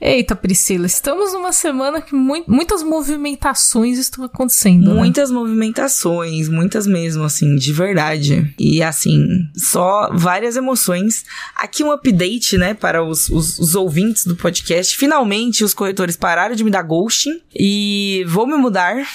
[0.00, 4.94] Eita, Priscila, estamos numa semana que mu muitas movimentações estão acontecendo.
[4.94, 5.00] Né?
[5.00, 8.54] Muitas movimentações, muitas mesmo, assim, de verdade.
[8.58, 11.26] E assim, só várias emoções.
[11.54, 14.96] Aqui um update, né, para os, os, os ouvintes do podcast.
[14.96, 19.06] Finalmente os corretores pararam de me dar ghosting e vou me mudar.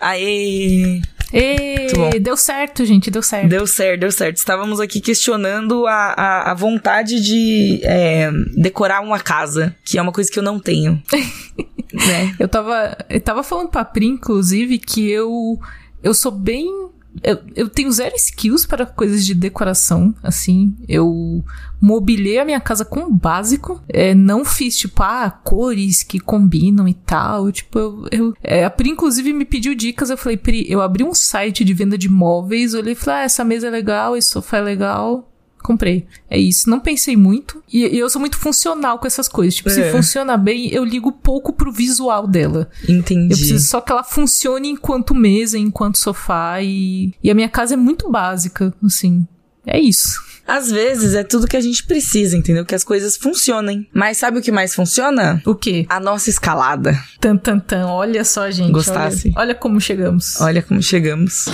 [0.00, 1.00] Aê!
[1.32, 3.48] E deu certo, gente, deu certo.
[3.48, 4.36] Deu certo, deu certo.
[4.36, 10.12] Estávamos aqui questionando a, a, a vontade de é, decorar uma casa, que é uma
[10.12, 11.02] coisa que eu não tenho.
[11.92, 12.34] né?
[12.38, 15.58] Eu tava, eu tava falando pra Pri, inclusive, que eu,
[16.02, 16.91] eu sou bem
[17.22, 20.74] eu, eu tenho zero skills para coisas de decoração, assim.
[20.88, 21.44] Eu
[21.80, 23.82] mobilei a minha casa com o básico.
[23.88, 27.50] É, não fiz, tipo, ah, cores que combinam e tal.
[27.52, 28.08] Tipo, eu.
[28.10, 30.10] eu é, a Pri, inclusive, me pediu dicas.
[30.10, 32.74] Eu falei, Pri, eu abri um site de venda de móveis.
[32.74, 35.28] Olhei e falei, ah, essa mesa é legal, esse sofá é legal
[35.62, 36.06] comprei.
[36.28, 36.68] É isso.
[36.68, 37.62] Não pensei muito.
[37.72, 39.54] E, e eu sou muito funcional com essas coisas.
[39.54, 39.72] Tipo, é.
[39.72, 42.68] se funciona bem, eu ligo pouco pro visual dela.
[42.88, 43.32] Entendi.
[43.32, 46.60] Eu preciso só que ela funcione enquanto mesa, enquanto sofá.
[46.62, 49.26] E, e a minha casa é muito básica, assim.
[49.66, 50.32] É isso.
[50.46, 52.64] Às vezes é tudo que a gente precisa, entendeu?
[52.64, 53.88] Que as coisas funcionem.
[53.94, 55.40] Mas sabe o que mais funciona?
[55.46, 55.86] O quê?
[55.88, 56.98] A nossa escalada.
[57.20, 57.86] Tan, tan, tan.
[57.86, 58.72] Olha só, gente.
[58.72, 59.28] Gostasse?
[59.36, 60.40] Olha, olha como chegamos.
[60.40, 61.46] Olha como chegamos.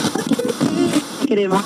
[1.27, 1.63] Queremos.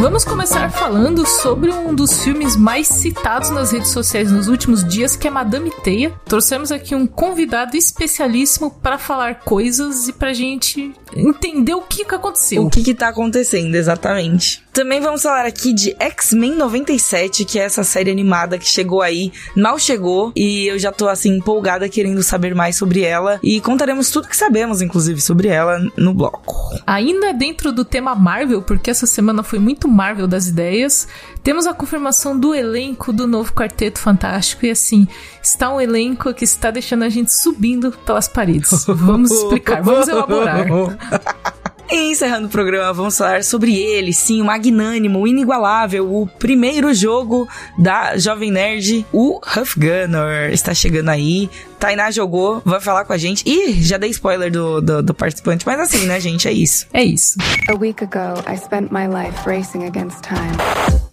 [0.00, 5.16] Vamos começar falando sobre um dos filmes mais citados nas redes sociais nos últimos dias,
[5.16, 6.14] que é Madame Teia.
[6.24, 12.14] Trouxemos aqui um convidado especialíssimo para falar coisas e pra gente entender o que, que
[12.14, 12.64] aconteceu.
[12.64, 14.64] O que, que tá acontecendo, exatamente.
[14.78, 19.32] Também vamos falar aqui de X-Men 97, que é essa série animada que chegou aí,
[19.56, 23.40] mal chegou, e eu já tô assim empolgada querendo saber mais sobre ela.
[23.42, 26.54] E contaremos tudo que sabemos, inclusive, sobre ela no bloco.
[26.86, 31.08] Ainda dentro do tema Marvel, porque essa semana foi muito Marvel das ideias.
[31.42, 35.08] Temos a confirmação do elenco do novo Quarteto Fantástico e assim,
[35.42, 38.84] está um elenco que está deixando a gente subindo pelas paredes.
[38.86, 40.66] Vamos explicar, vamos elaborar.
[41.90, 46.92] E encerrando o programa, vamos falar sobre ele, sim, o magnânimo, o inigualável, o primeiro
[46.92, 50.52] jogo da Jovem Nerd, o Huff Gunner.
[50.52, 51.48] Está chegando aí.
[51.78, 53.48] Tainá jogou, vai falar com a gente.
[53.48, 56.46] Ih, já dei spoiler do, do, do, participante, mas assim, né, gente?
[56.46, 56.86] É isso.
[56.92, 57.38] É isso.
[57.68, 61.07] A week ago, I spent my life racing against time.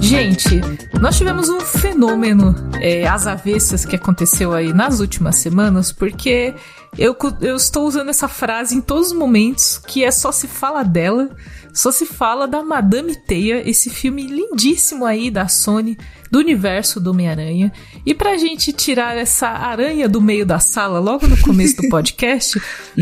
[0.00, 0.60] Gente,
[1.00, 6.54] nós tivemos um fenômeno é, às avessas que aconteceu aí nas últimas semanas, porque
[6.96, 10.82] eu, eu estou usando essa frase em todos os momentos, que é só se fala
[10.82, 11.28] dela,
[11.72, 15.96] só se fala da Madame Teia, esse filme lindíssimo aí da Sony,
[16.30, 17.72] do universo do Homem-Aranha.
[18.04, 22.60] E pra gente tirar essa aranha do meio da sala logo no começo do podcast,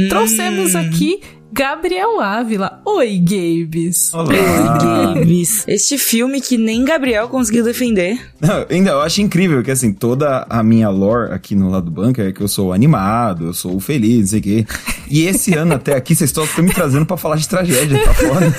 [0.08, 0.78] trouxemos hum.
[0.78, 1.20] aqui
[1.52, 2.80] Gabriel Ávila.
[2.84, 4.12] Oi, Gabes.
[4.12, 4.28] Olá.
[4.28, 5.64] Oi, Gabes.
[5.68, 8.20] Este filme que nem Gabriel conseguiu defender.
[8.40, 11.90] Não, ainda eu acho incrível que, assim, toda a minha lore aqui no lado do
[11.90, 14.66] banco é que eu sou animado, eu sou feliz, não sei o quê.
[15.08, 18.54] E esse ano até aqui, vocês estão me trazendo para falar de tragédia, tá foda?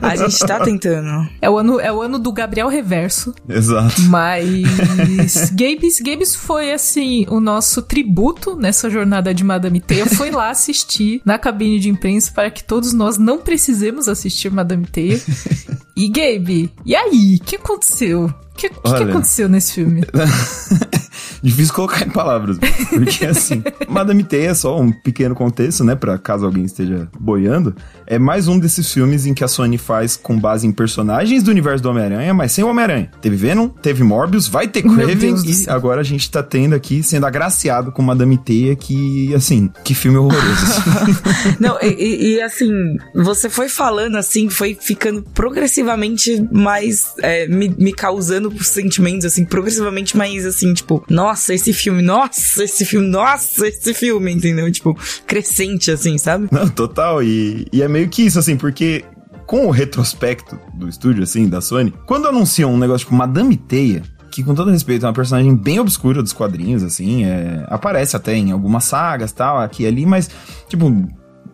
[0.00, 1.28] a gente tá tentando.
[1.42, 3.34] É o ano, é o ano do Gabriel Reverso.
[3.48, 4.00] Exato.
[4.02, 10.06] Mas Gabes, Gabes foi, assim, o nosso tributo nessa jornada de Madame Teia.
[10.06, 14.86] Foi lá assistir na cabine de imprensa para que todos nós não precisemos assistir Madame
[14.86, 15.20] Teia.
[15.96, 17.38] e Gabe, e aí?
[17.40, 18.26] O que aconteceu?
[18.26, 20.02] O que, que, que aconteceu nesse filme?
[21.42, 22.58] Difícil colocar em palavras,
[22.90, 27.74] porque assim, Madame Teia, só um pequeno contexto, né, para caso alguém esteja boiando,
[28.10, 31.50] é mais um desses filmes em que a Sony faz com base em personagens do
[31.52, 33.08] universo do Homem-Aranha, mas sem o Homem-Aranha.
[33.22, 37.24] Teve Venom, teve Morbius, vai ter Craven e agora a gente tá tendo aqui, sendo
[37.24, 40.82] agraciado com Madame Teia, que, assim, que filme horroroso.
[41.60, 42.72] Não, e, e, assim,
[43.14, 50.16] você foi falando assim, foi ficando progressivamente mais, é, me, me causando sentimentos, assim, progressivamente
[50.16, 54.68] mais, assim, tipo, nossa, esse filme, nossa, esse filme, nossa, esse filme, entendeu?
[54.72, 54.98] Tipo,
[55.28, 56.48] crescente, assim, sabe?
[56.50, 59.04] Não, total, e, e é meio meio que isso, assim, porque
[59.46, 64.02] com o retrospecto do estúdio, assim, da Sony, quando anunciam um negócio tipo Madame Teia,
[64.30, 68.34] que com todo respeito é uma personagem bem obscura dos quadrinhos, assim, é, aparece até
[68.34, 70.30] em algumas sagas, tal, aqui e ali, mas,
[70.68, 70.86] tipo,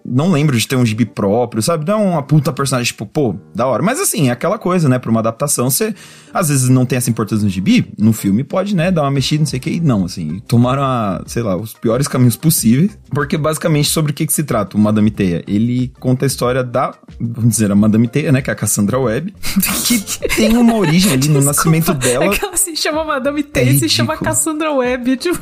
[0.08, 1.86] não lembro de ter um gibi próprio, sabe?
[1.86, 3.82] Não é uma puta personagem, tipo, pô, da hora.
[3.82, 4.98] Mas assim, é aquela coisa, né?
[4.98, 5.94] Pra uma adaptação, você
[6.36, 9.40] às vezes não tem essa importância no gibi, no filme pode, né, dar uma mexida,
[9.40, 12.96] não sei o que, e não, assim, tomaram, a, sei lá, os piores caminhos possíveis,
[13.10, 15.42] porque basicamente sobre o que, que se trata o Madame Teia?
[15.46, 18.98] Ele conta a história da, vamos dizer, a Madame Teia, né, que é a Cassandra
[18.98, 19.34] Webb,
[19.86, 19.98] que
[20.36, 22.26] tem uma origem ali no Desculpa, nascimento dela.
[22.26, 25.38] É que ela se chama Madame Teia é e se chama Cassandra Webb, tipo...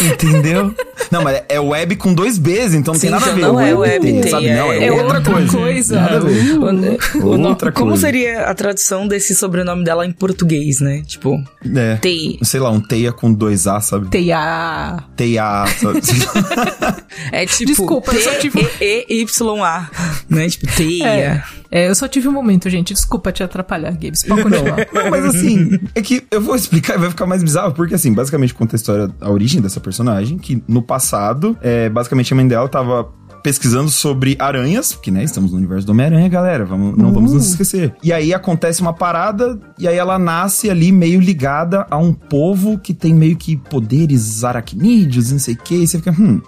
[0.00, 0.74] Entendeu?
[1.10, 3.40] Não, mas é Webb com dois Bs, então não Sim, tem nada a ver.
[3.40, 4.28] Não é não é teia.
[4.28, 4.54] Sabe?
[4.54, 5.56] Não, é, É outra, outra coisa.
[5.58, 6.00] coisa.
[6.00, 6.58] Nada a ver.
[6.58, 8.06] O- o Outra Como coisa.
[8.06, 11.02] seria a tradução desse sobrenome dela em português, né?
[11.06, 11.42] Tipo,
[11.74, 11.96] É.
[11.96, 12.38] Teia.
[12.42, 14.08] Sei lá, um teia com dois A, sabe?
[14.08, 14.98] Teia.
[15.16, 16.00] Teia, sabe?
[17.32, 19.90] É tipo Desculpa, eu só tive- T-E-E-Y-A,
[20.28, 20.48] né?
[20.48, 21.44] Tipo, teia.
[21.70, 22.94] É, eu só tive um momento, gente.
[22.94, 24.22] Desculpa te atrapalhar, Gabs.
[24.22, 24.86] Pode continuar.
[24.92, 28.12] Não, mas assim, é que eu vou explicar e vai ficar mais bizarro, porque assim,
[28.12, 32.46] basicamente conta a história, a origem dessa personagem, que no passado, é, basicamente a mãe
[32.48, 33.08] dela tava
[33.42, 37.50] pesquisando sobre aranhas, porque né, estamos no universo do Homem-Aranha, galera, vamos, não vamos nos
[37.50, 37.94] esquecer.
[38.02, 42.78] E aí acontece uma parada, e aí ela nasce ali meio ligada a um povo
[42.78, 46.40] que tem meio que poderes aracnídeos, não sei o que, e você fica, hum...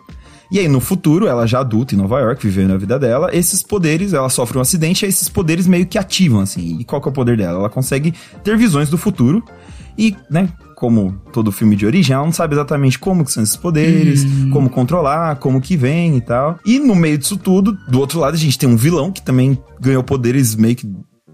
[0.53, 3.63] E aí, no futuro, ela já adulta em Nova York, vivendo a vida dela, esses
[3.63, 6.77] poderes, ela sofre um acidente, e esses poderes meio que ativam, assim.
[6.81, 7.61] E qual que é o poder dela?
[7.61, 8.13] Ela consegue
[8.43, 9.45] ter visões do futuro
[9.97, 10.49] e, né,
[10.81, 14.71] como todo filme de origem, ela não sabe exatamente como que são esses poderes, como
[14.71, 16.59] controlar, como que vem e tal.
[16.65, 19.63] E no meio disso tudo, do outro lado, a gente tem um vilão que também
[19.79, 20.91] ganhou poderes meio que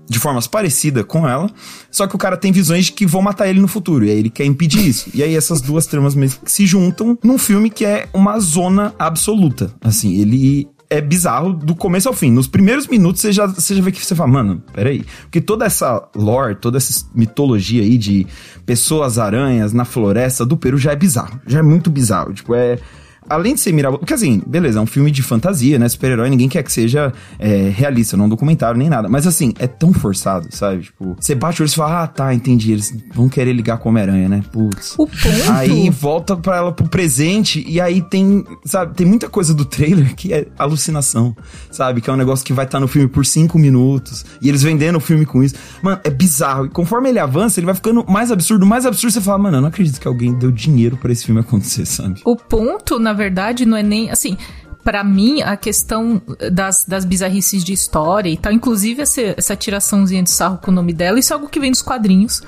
[0.09, 1.49] de formas parecidas com ela,
[1.93, 4.19] só que o cara tem visões de que vão matar ele no futuro, e aí
[4.19, 5.11] ele quer impedir isso.
[5.15, 8.95] E aí essas duas tramas meio que se juntam num filme que é uma zona
[8.99, 9.73] absoluta.
[9.81, 12.31] Assim, ele é bizarro do começo ao fim.
[12.31, 15.05] Nos primeiros minutos você já, você já vê que você fala, mano, peraí.
[15.23, 18.27] Porque toda essa lore, toda essa mitologia aí de
[18.65, 21.41] pessoas aranhas na floresta do Peru já é bizarro.
[21.47, 22.33] Já é muito bizarro.
[22.33, 22.79] Tipo, é
[23.29, 25.89] além de ser mirabolante, porque assim, beleza, é um filme de fantasia, né?
[25.89, 29.09] Super-herói, ninguém quer que seja é, realista, não um documentário nem nada.
[29.09, 30.83] Mas assim, é tão forçado, sabe?
[30.83, 32.73] Tipo, você bate o olho e fala, ah, tá, entendi.
[32.73, 34.43] Eles vão querer ligar com Homem-Aranha, né?
[34.53, 34.95] Putz.
[34.99, 35.53] O ponto.
[35.53, 40.15] Aí volta pra ela pro presente e aí tem, sabe, tem muita coisa do trailer
[40.15, 41.37] que é alucinação,
[41.71, 42.01] sabe?
[42.01, 44.97] Que é um negócio que vai estar no filme por cinco minutos e eles vendendo
[44.97, 45.55] o filme com isso.
[45.83, 46.67] Mano, é bizarro.
[46.67, 49.13] E conforme ele avança, ele vai ficando mais absurdo, mais absurdo.
[49.13, 52.21] Você fala, mano, eu não acredito que alguém deu dinheiro pra esse filme acontecer, sabe?
[52.25, 54.37] O ponto, na verdade, não é nem assim.
[54.85, 56.23] Pra mim, a questão
[56.53, 60.75] das, das bizarrices de história e tal, inclusive essa, essa tiraçãozinha de sarro com o
[60.75, 62.41] nome dela, isso é algo que vem dos quadrinhos.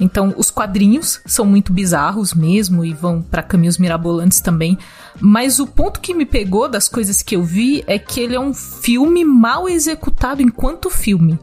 [0.00, 4.76] Então, os quadrinhos são muito bizarros mesmo e vão pra caminhos mirabolantes também.
[5.20, 8.40] Mas o ponto que me pegou das coisas que eu vi é que ele é
[8.40, 11.38] um filme mal executado enquanto filme.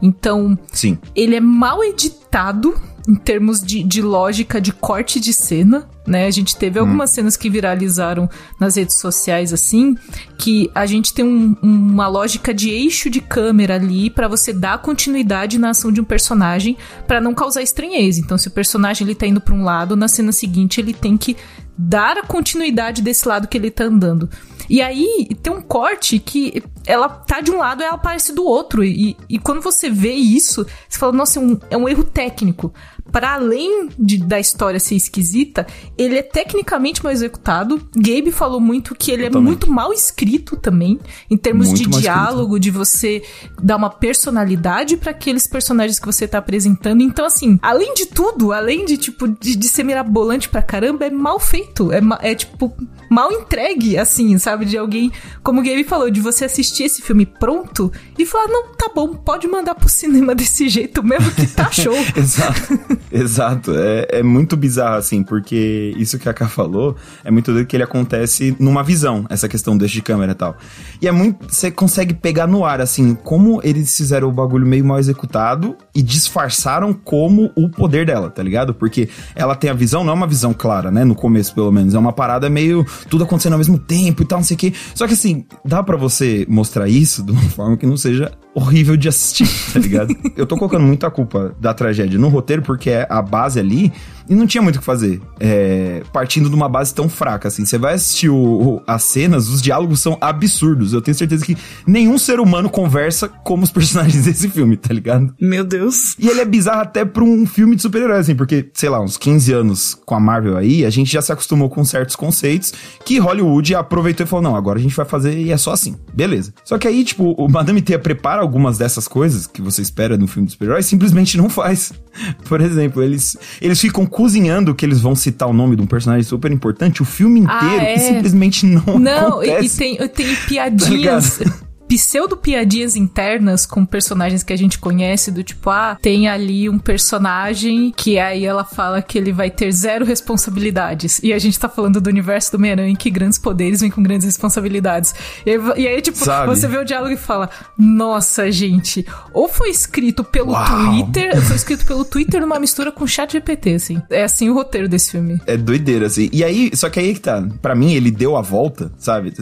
[0.00, 0.98] Então, Sim.
[1.14, 6.26] ele é mal editado em termos de, de lógica de corte de cena, né?
[6.26, 9.96] A gente teve algumas cenas que viralizaram nas redes sociais assim,
[10.38, 14.78] que a gente tem um- uma lógica de eixo de câmera ali pra você dar
[14.82, 16.76] continuidade na ação de um personagem
[17.06, 18.20] pra não causar estranheza.
[18.20, 21.16] Então, se o personagem ele tá indo pra um lado, na cena seguinte ele tem
[21.16, 21.36] que
[21.78, 24.28] dar a continuidade desse lado que ele tá andando.
[24.68, 28.44] E aí tem um corte que ela tá de um lado e ela aparece do
[28.44, 28.82] outro.
[28.82, 32.72] E, e quando você vê isso, você fala, nossa, é um, é um erro técnico.
[33.12, 35.66] Para além de, da história ser esquisita,
[35.96, 37.80] ele é tecnicamente mal executado.
[37.96, 39.48] Gabe falou muito que ele é Totalmente.
[39.48, 40.98] muito mal escrito também,
[41.30, 42.12] em termos Muito de mal escrito.
[42.14, 43.22] diálogo, de você
[43.62, 47.00] dar uma personalidade para aqueles personagens que você tá apresentando.
[47.02, 51.10] Então, assim, além de tudo, além de, tipo, de, de ser mirabolante pra caramba, é
[51.10, 51.90] mal feito.
[51.92, 52.74] É, é, tipo,
[53.10, 54.64] mal entregue, assim, sabe?
[54.64, 55.10] De alguém,
[55.42, 59.14] como o Gabe falou, de você assistir esse filme pronto e falar, não, tá bom,
[59.14, 61.94] pode mandar pro cinema desse jeito mesmo que tá show.
[62.16, 62.78] Exato,
[63.10, 63.72] exato.
[63.76, 67.76] É, é muito bizarro, assim, porque isso que a Ká falou é muito doido que
[67.76, 70.56] ele acontece numa visão, essa questão desse de câmera e tal.
[71.00, 71.46] E é muito.
[71.52, 76.02] Você consegue pegar no ar, assim, como eles fizeram o bagulho meio mal executado e
[76.02, 78.74] disfarçaram como o poder dela, tá ligado?
[78.74, 81.04] Porque ela tem a visão, não é uma visão clara, né?
[81.04, 81.94] No começo, pelo menos.
[81.94, 84.72] É uma parada meio tudo acontecendo ao mesmo tempo e tal, não sei o quê.
[84.94, 88.96] Só que assim, dá pra você mostrar isso de uma forma que não seja horrível
[88.96, 90.16] de assistir, tá ligado?
[90.34, 93.92] Eu tô colocando muita culpa da tragédia no roteiro, porque é a base ali
[94.28, 95.20] e não tinha muito o que fazer.
[95.40, 97.64] É, partindo de uma base tão fraca, assim.
[97.64, 98.36] Você vai assistir o-
[98.76, 100.92] o- as cenas, os diálogos são absurdos.
[100.92, 101.56] Eu tenho certeza que
[101.86, 105.34] nenhum ser humano conversa como os personagens desse filme, tá ligado?
[105.40, 106.16] Meu Deus.
[106.18, 109.16] E ele é bizarro até pra um filme de super-herói, assim, porque, sei lá, uns
[109.16, 112.72] 15 anos com a Marvel aí, a gente já se acostumou com certos conceitos
[113.04, 115.96] que Hollywood aproveitou e falou: não, agora a gente vai fazer e é só assim.
[116.12, 116.52] Beleza.
[116.64, 120.26] Só que aí, tipo, o Madame Teia prepara algumas dessas coisas que você espera no
[120.26, 121.92] filme de super-herói e simplesmente não faz.
[122.48, 126.22] Por exemplo, eles, eles ficam cozinhando que eles vão citar o nome de um personagem
[126.24, 127.94] super importante o filme Ah, inteiro é.
[127.94, 129.76] e simplesmente não, Não, e, e acontece.
[129.78, 131.38] tem, tem piadinhas.
[131.38, 131.65] Tá
[131.96, 137.92] pseudo-piadinhas internas com personagens que a gente conhece, do tipo, ah, tem ali um personagem
[137.96, 141.20] que aí ela fala que ele vai ter zero responsabilidades.
[141.22, 144.26] E a gente tá falando do universo do Homem-Aranha que grandes poderes vêm com grandes
[144.26, 145.14] responsabilidades.
[145.44, 146.54] E aí, e aí tipo, Sabe?
[146.54, 150.64] você vê o diálogo e fala, nossa, gente, ou foi escrito pelo Uau.
[150.66, 154.02] Twitter, foi escrito pelo Twitter numa mistura com chat GPT, assim.
[154.10, 155.40] É assim o roteiro desse filme.
[155.46, 156.28] É doideira, assim.
[156.32, 159.32] E aí, só que aí que tá, pra mim ele deu a volta, sabe?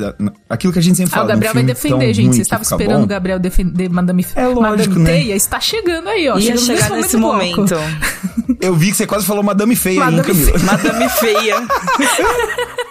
[0.48, 1.24] Aquilo que a gente sempre fala.
[1.24, 2.36] Ah, o Gabriel vai defender, gente.
[2.36, 3.04] Você estava esperando bom.
[3.04, 5.10] o Gabriel defender Madame, é lógico, Madame né?
[5.10, 5.34] Teia.
[5.34, 6.38] Está chegando aí, ó.
[6.38, 7.56] Ia chegar nesse momento.
[7.56, 7.76] momento.
[8.60, 10.58] Eu vi que você quase falou Madame Feia, Madame hein, Camila?
[10.64, 11.56] Madame Feia.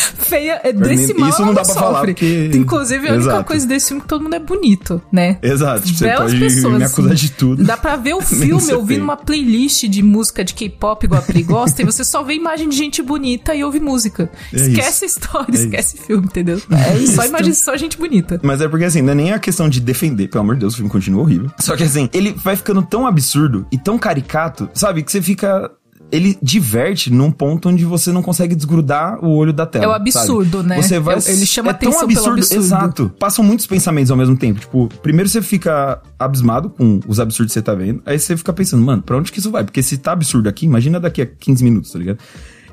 [0.00, 1.80] feia é desse mal Isso não dá pra sofre.
[1.80, 2.50] falar porque...
[2.54, 3.44] Inclusive, a única Exato.
[3.44, 5.38] coisa desse filme é que todo mundo é bonito, né?
[5.42, 5.88] Exato.
[5.88, 7.26] Você Belas pode pessoas, me acusar assim.
[7.26, 7.64] de tudo.
[7.64, 11.42] Dá pra ver o filme ouvindo uma playlist de música de K-pop igual a Pri
[11.42, 14.30] gosta e você só vê imagem de gente bonita e ouve música.
[14.52, 15.18] É esquece isso.
[15.18, 16.06] história, é esquece isso.
[16.06, 16.60] filme, entendeu?
[16.70, 17.14] É isso.
[17.16, 18.40] Só imagem, só gente bonita.
[18.42, 20.74] Mas é porque assim, não é nem a questão de defender, pelo amor de Deus,
[20.74, 21.50] o filme continua horrível.
[21.58, 25.02] Só que assim, ele vai ficando tão absurdo e tão caricato, sabe?
[25.02, 25.70] Que você fica
[26.12, 29.84] ele diverte num ponto onde você não consegue desgrudar o olho da tela.
[29.84, 30.68] É o absurdo, sabe?
[30.68, 30.82] né?
[30.82, 33.12] Você vai, é, ele chama é atenção tão absurdo, absurdo, exato.
[33.18, 34.60] Passam muitos pensamentos ao mesmo tempo.
[34.60, 38.52] Tipo, primeiro você fica abismado com os absurdos que você tá vendo, aí você fica
[38.52, 39.64] pensando, mano, pra onde que isso vai?
[39.64, 42.18] Porque se tá absurdo aqui, imagina daqui a 15 minutos, tá ligado?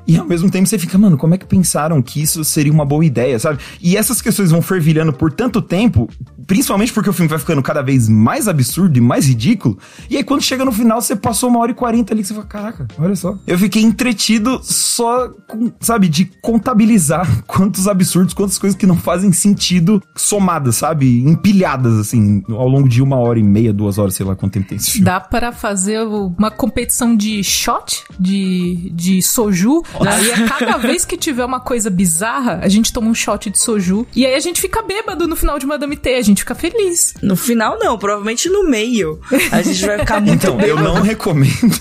[0.08, 2.86] E ao mesmo tempo você fica, mano, como é que pensaram que isso seria uma
[2.86, 3.58] boa ideia, sabe?
[3.78, 6.08] E essas questões vão fervilhando por tanto tempo,
[6.46, 9.78] principalmente porque o filme vai ficando cada vez mais absurdo e mais ridículo.
[10.08, 12.34] E aí quando chega no final, você passou uma hora e quarenta ali que você
[12.34, 13.36] fala, caraca, olha só.
[13.46, 19.30] Eu fiquei entretido só com, sabe, de contabilizar quantos absurdos, quantas coisas que não fazem
[19.30, 21.22] sentido somadas, sabe?
[21.22, 24.68] Empilhadas, assim, ao longo de uma hora e meia, duas horas, sei lá quanto tempo
[24.68, 25.04] tem esse filme.
[25.04, 31.16] Dá para fazer uma competição de shot, de, de soju, Aí a cada vez que
[31.16, 34.06] tiver uma coisa bizarra, a gente toma um shot de soju.
[34.14, 37.14] E aí a gente fica bêbado no final de Madame T, a gente fica feliz.
[37.22, 39.20] No final não, provavelmente no meio.
[39.52, 40.78] A gente vai ficar muito Então, bêbado.
[40.78, 41.78] eu não recomendo.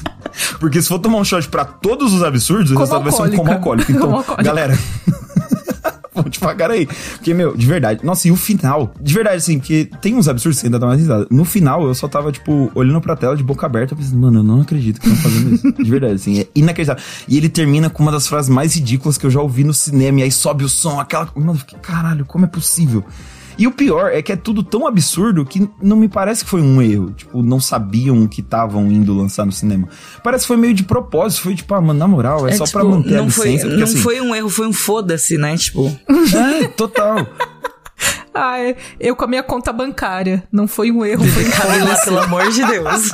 [0.59, 3.37] Porque se for tomar um shot pra todos os absurdos, o resultado vai ser um
[3.37, 3.91] como alcoólico.
[3.91, 4.43] Então, como alcoólico.
[4.43, 4.77] galera,
[6.17, 6.87] Vamos devagar aí.
[6.87, 8.03] Porque, meu, de verdade.
[8.03, 8.93] Nossa, e o final?
[8.99, 11.27] De verdade, assim, que tem uns absurdos que ainda dá uma risada.
[11.29, 14.43] No final, eu só tava, tipo, olhando pra tela de boca aberta, pensando, mano, eu
[14.43, 15.71] não acredito que estão fazendo isso.
[15.71, 17.03] De verdade, assim, é inacreditável.
[17.27, 20.19] E ele termina com uma das frases mais ridículas que eu já ouvi no cinema.
[20.19, 21.29] E aí sobe o som, aquela.
[21.35, 23.03] Mano, caralho, como é possível?
[23.57, 26.61] E o pior é que é tudo tão absurdo que não me parece que foi
[26.61, 27.11] um erro.
[27.11, 29.87] Tipo, não sabiam que estavam indo lançar no cinema.
[30.23, 31.41] Parece que foi meio de propósito.
[31.43, 33.41] Foi tipo, ah, mano, na moral, é, é só tipo, pra manter não a licença.
[33.41, 35.57] Foi, porque, não assim, foi um erro, foi um foda-se, né?
[35.57, 35.91] Tipo.
[36.37, 37.25] É, total.
[38.39, 38.57] Ah,
[38.99, 40.43] eu com a minha conta bancária.
[40.51, 43.11] Não foi um erro, foi um Camila, pelo amor de Deus.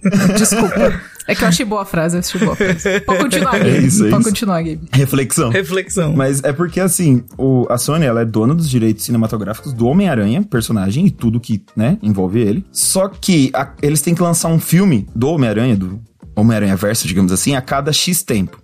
[0.38, 1.00] Desculpa.
[1.26, 3.00] É que eu achei boa a frase, eu achei boa a frase.
[3.06, 3.70] Pode continuar, Gabe.
[3.70, 4.30] É isso, é Pode isso.
[4.30, 4.80] continuar, Gabe.
[4.92, 5.50] Reflexão.
[5.50, 6.14] Reflexão.
[6.14, 10.42] Mas é porque, assim, o, a Sony, ela é dona dos direitos cinematográficos do Homem-Aranha,
[10.42, 12.64] personagem, e tudo que, né, envolve ele.
[12.72, 16.00] Só que a, eles têm que lançar um filme do Homem-Aranha, do
[16.34, 18.58] Homem-Aranha Verso, digamos assim, a cada X tempo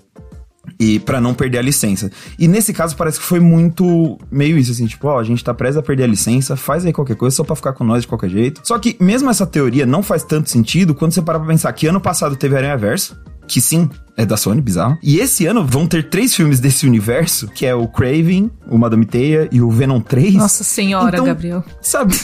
[0.79, 2.11] e para não perder a licença.
[2.39, 5.55] E nesse caso parece que foi muito meio isso assim, tipo, ó, a gente tá
[5.55, 8.09] preso a perder a licença, faz aí qualquer coisa só para ficar com nós de
[8.09, 8.61] qualquer jeito.
[8.65, 11.87] Só que mesmo essa teoria não faz tanto sentido quando você para pra pensar que
[11.87, 14.99] ano passado teve Aranha Verso, que sim, é da Sony, bizarro.
[15.03, 19.07] E esse ano vão ter três filmes desse universo, que é o Craven, o Madame
[19.07, 20.35] Teia e o Venom 3.
[20.35, 21.65] Nossa senhora, então, Gabriel.
[21.81, 22.19] Sabe?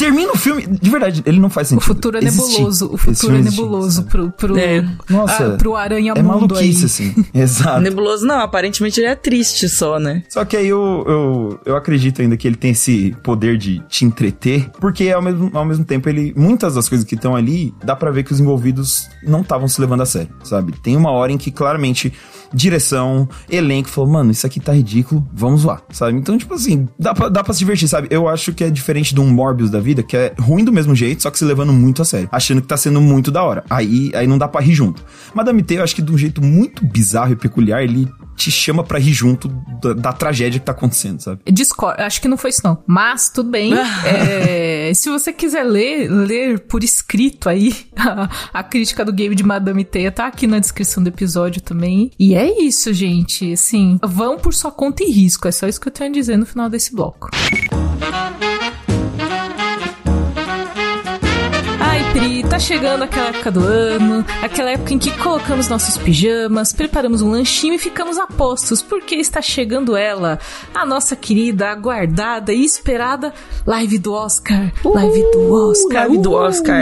[0.00, 0.66] Termina o filme.
[0.66, 1.82] De verdade, ele não faz sentido.
[1.82, 2.90] O futuro é nebuloso.
[2.90, 4.82] O futuro é nebuloso pro, pro, é.
[5.10, 6.84] Nossa, a, pro aranha É maluquice, aí.
[6.86, 7.24] assim.
[7.34, 7.82] Exato.
[7.82, 10.22] Nebuloso não, aparentemente ele é triste só, né?
[10.30, 14.06] Só que aí eu, eu, eu acredito ainda que ele tem esse poder de te
[14.06, 16.32] entreter, porque ao mesmo, ao mesmo tempo ele.
[16.34, 19.78] Muitas das coisas que estão ali, dá para ver que os envolvidos não estavam se
[19.80, 20.72] levando a sério, sabe?
[20.82, 22.10] Tem uma hora em que claramente
[22.52, 26.18] direção, elenco, falou, mano, isso aqui tá ridículo, vamos lá, sabe?
[26.18, 28.08] Então, tipo assim, dá pra, dá pra se divertir, sabe?
[28.10, 30.94] Eu acho que é diferente de um Morbius da vida, que é ruim do mesmo
[30.94, 33.64] jeito, só que se levando muito a sério, achando que tá sendo muito da hora.
[33.70, 35.04] Aí, aí não dá pra rir junto.
[35.34, 38.08] Madame T, eu acho que de um jeito muito bizarro e peculiar, ele
[38.40, 41.40] te chama pra rir junto da, da tragédia que tá acontecendo, sabe?
[41.52, 42.82] Discord, acho que não foi isso não.
[42.86, 43.72] Mas, tudo bem.
[44.06, 49.42] é, se você quiser ler, ler por escrito aí a, a crítica do game de
[49.42, 52.10] Madame Teia, tá aqui na descrição do episódio também.
[52.18, 53.52] E é isso, gente.
[53.52, 55.46] Assim, vão por sua conta e risco.
[55.46, 57.28] É só isso que eu tenho a dizer no final desse bloco.
[57.32, 58.49] Ai,
[62.60, 67.74] chegando aquela época do ano, aquela época em que colocamos nossos pijamas, preparamos um lanchinho
[67.74, 70.38] e ficamos a postos, porque está chegando ela,
[70.74, 73.32] a nossa querida, aguardada e esperada
[73.66, 74.70] live do Oscar.
[74.84, 76.02] Uh, live do Oscar.
[76.02, 76.22] Live uh.
[76.22, 76.76] do Oscar.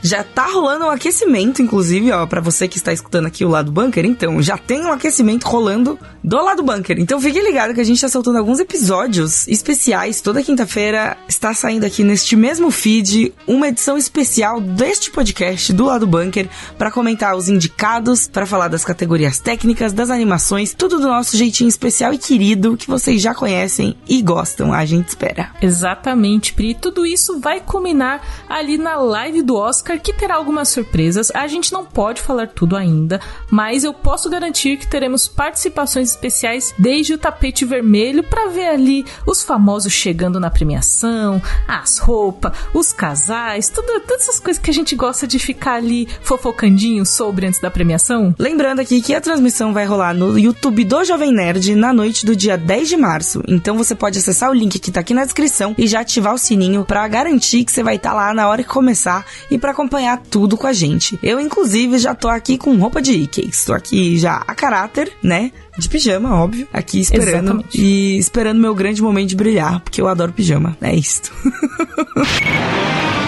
[0.00, 3.72] Já tá rolando um aquecimento, inclusive, ó, para você que está escutando aqui o lado
[3.72, 6.98] bunker, então, já tem um aquecimento rolando do lado bunker.
[7.00, 11.16] Então fique ligado que a gente tá soltando alguns episódios especiais toda quinta-feira.
[11.28, 14.60] Está saindo aqui neste mesmo feed uma edição especial
[14.92, 20.10] deste podcast do lado bunker para comentar os indicados, para falar das categorias técnicas, das
[20.10, 24.70] animações, tudo do nosso jeitinho especial e querido que vocês já conhecem e gostam.
[24.70, 25.50] A gente espera.
[25.62, 26.74] Exatamente, Pri.
[26.74, 31.30] Tudo isso vai culminar ali na live do Oscar, que terá algumas surpresas.
[31.30, 33.18] A gente não pode falar tudo ainda,
[33.50, 39.06] mas eu posso garantir que teremos participações especiais desde o tapete vermelho para ver ali
[39.26, 44.74] os famosos chegando na premiação, as roupas, os casais, tudo, todas essas coisas que a
[44.74, 48.34] gente gosta de ficar ali fofocandinho sobre antes da premiação.
[48.38, 52.34] Lembrando aqui que a transmissão vai rolar no YouTube do Jovem Nerd na noite do
[52.34, 53.42] dia 10 de março.
[53.46, 56.38] Então você pode acessar o link que tá aqui na descrição e já ativar o
[56.38, 59.72] sininho para garantir que você vai estar tá lá na hora que começar e para
[59.72, 61.18] acompanhar tudo com a gente.
[61.22, 63.44] Eu, inclusive, já tô aqui com roupa de Ikea.
[63.44, 65.52] Estou aqui já a caráter, né?
[65.78, 67.80] de pijama, óbvio, aqui esperando Exatamente.
[67.80, 70.76] e esperando meu grande momento de brilhar, porque eu adoro pijama.
[70.82, 71.32] É isto.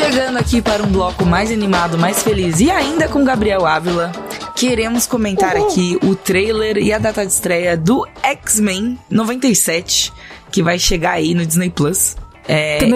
[0.00, 4.10] Chegando aqui para um bloco mais animado, mais feliz e ainda com Gabriel Ávila,
[4.56, 5.68] queremos comentar Uhul.
[5.68, 10.10] aqui o trailer e a data de estreia do X-Men 97,
[10.50, 12.16] que vai chegar aí no Disney Plus.
[12.48, 12.86] É, e...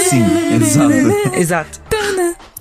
[0.00, 0.24] Sim,
[0.54, 1.36] exato.
[1.36, 1.80] exato.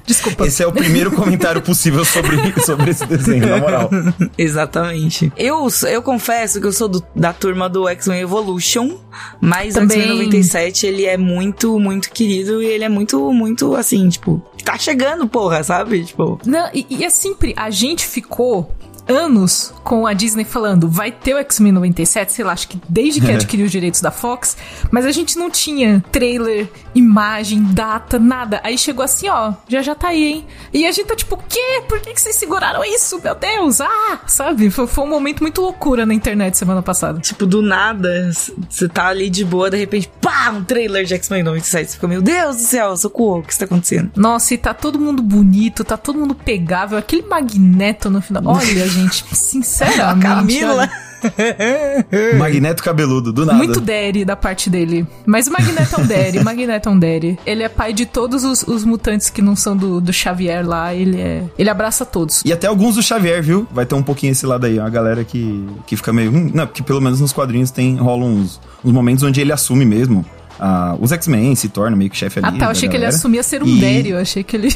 [0.09, 0.47] Desculpa.
[0.47, 2.35] Esse é o primeiro comentário possível sobre,
[2.65, 3.91] sobre esse desenho, na moral.
[4.35, 5.31] Exatamente.
[5.37, 8.97] Eu, eu confesso que eu sou do, da turma do X-Men Evolution,
[9.39, 14.09] mas o X-Men 97 ele é muito, muito querido e ele é muito, muito assim,
[14.09, 16.03] tipo, tá chegando, porra, sabe?
[16.03, 16.39] Tipo.
[16.43, 18.73] Não, e, e é sempre, a gente ficou
[19.09, 23.19] anos com a Disney falando vai ter o X-Men 97, sei lá, acho que desde
[23.19, 24.55] que adquiriu os direitos da Fox,
[24.91, 28.61] mas a gente não tinha trailer, imagem, data, nada.
[28.63, 30.47] Aí chegou assim, ó, já já tá aí, hein?
[30.71, 31.83] E a gente tá tipo, o quê?
[31.87, 33.19] Por que, que vocês seguraram isso?
[33.23, 33.81] Meu Deus!
[33.81, 34.19] Ah!
[34.27, 34.69] Sabe?
[34.69, 37.19] Foi, foi um momento muito loucura na internet semana passada.
[37.19, 38.31] Tipo, do nada,
[38.69, 41.89] você tá ali de boa, de repente, pá, um trailer de X-Men 97.
[41.89, 44.11] Você fica, meu Deus do céu, socorro, o que está acontecendo?
[44.15, 46.97] Nossa, e tá todo mundo bonito, tá todo mundo pegável.
[46.97, 48.43] Aquele magneto no final.
[48.45, 49.25] Olha, gente gente.
[49.35, 50.25] Sinceramente.
[50.59, 50.89] Camila.
[52.37, 53.57] Magneto cabeludo, do nada.
[53.57, 55.05] Muito Derry da parte dele.
[55.25, 57.39] Mas o Magneto é um Derry, Magneto é um Derry.
[57.45, 60.93] Ele é pai de todos os, os mutantes que não são do, do, Xavier lá.
[60.93, 61.43] Ele é.
[61.57, 62.41] Ele abraça todos.
[62.45, 63.67] E até alguns do Xavier, viu?
[63.71, 64.79] Vai ter um pouquinho esse lado aí.
[64.79, 66.31] Uma galera que, que fica meio.
[66.31, 69.85] Hum, não, porque pelo menos nos quadrinhos tem rolam uns, uns momentos onde ele assume
[69.85, 70.25] mesmo
[70.59, 72.47] Uh, os X-Men se tornam meio que chefe ali.
[72.47, 72.65] Ah, tá.
[72.65, 73.79] Eu achei que ele assumia ser um e...
[73.79, 74.19] Dério.
[74.19, 74.69] Achei que ele.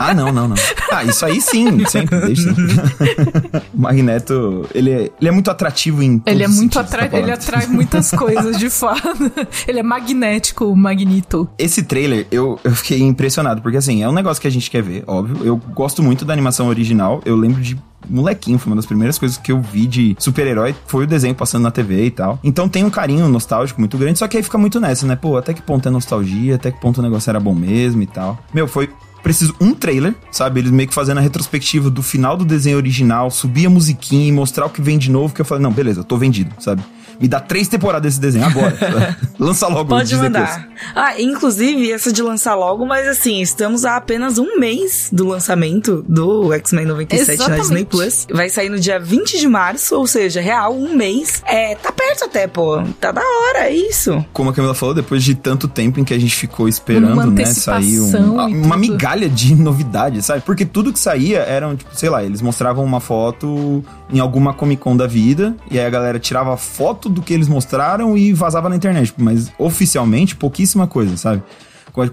[0.00, 0.56] ah, não, não, não.
[0.92, 2.50] Ah, isso aí sim, sempre, deixa.
[3.72, 6.22] o Magneto, ele é, ele é muito atrativo em.
[6.26, 7.16] Ele é muito atrativo.
[7.16, 9.32] Ele atrai muitas coisas, de fato.
[9.66, 11.48] ele é magnético, o Magnito.
[11.58, 14.82] Esse trailer, eu, eu fiquei impressionado, porque assim, é um negócio que a gente quer
[14.82, 15.44] ver, óbvio.
[15.44, 17.22] Eu gosto muito da animação original.
[17.24, 21.04] Eu lembro de molequinho, foi uma das primeiras coisas que eu vi de super-herói, foi
[21.04, 22.38] o desenho passando na TV e tal.
[22.42, 25.16] Então tem um carinho nostálgico muito grande, só que aí fica muito nessa, né?
[25.16, 28.06] Pô, até que ponto é nostalgia, até que ponto o negócio era bom mesmo e
[28.06, 28.38] tal.
[28.52, 28.90] Meu, foi
[29.28, 30.60] preciso um trailer, sabe?
[30.60, 34.32] Eles meio que fazendo a retrospectiva do final do desenho original, subir a musiquinha e
[34.32, 36.82] mostrar o que vem de novo, que eu falei, não, beleza, eu tô vendido, sabe?
[37.20, 39.16] Me dá três temporadas desse desenho agora.
[39.38, 39.88] Lança logo.
[39.88, 40.68] Pode mandar.
[40.94, 46.04] Ah, inclusive essa de lançar logo, mas assim, estamos a apenas um mês do lançamento
[46.08, 47.50] do X-Men 97 Exatamente.
[47.50, 48.26] na Disney Plus.
[48.32, 51.42] Vai sair no dia 20 de março, ou seja, real, um mês.
[51.44, 52.82] É, tá perto até, pô.
[53.00, 54.24] Tá da hora, é isso.
[54.32, 57.46] Como a Camila falou, depois de tanto tempo em que a gente ficou esperando, né,
[57.46, 60.42] sair um, uma migalha de novidade, sabe?
[60.42, 64.82] Porque tudo que saía eram, tipo, sei lá, eles mostravam uma foto em alguma Comic
[64.82, 68.68] Con da vida, e aí a galera tirava foto do que eles mostraram e vazava
[68.68, 69.14] na internet.
[69.16, 71.42] Mas oficialmente, pouquíssima coisa, sabe?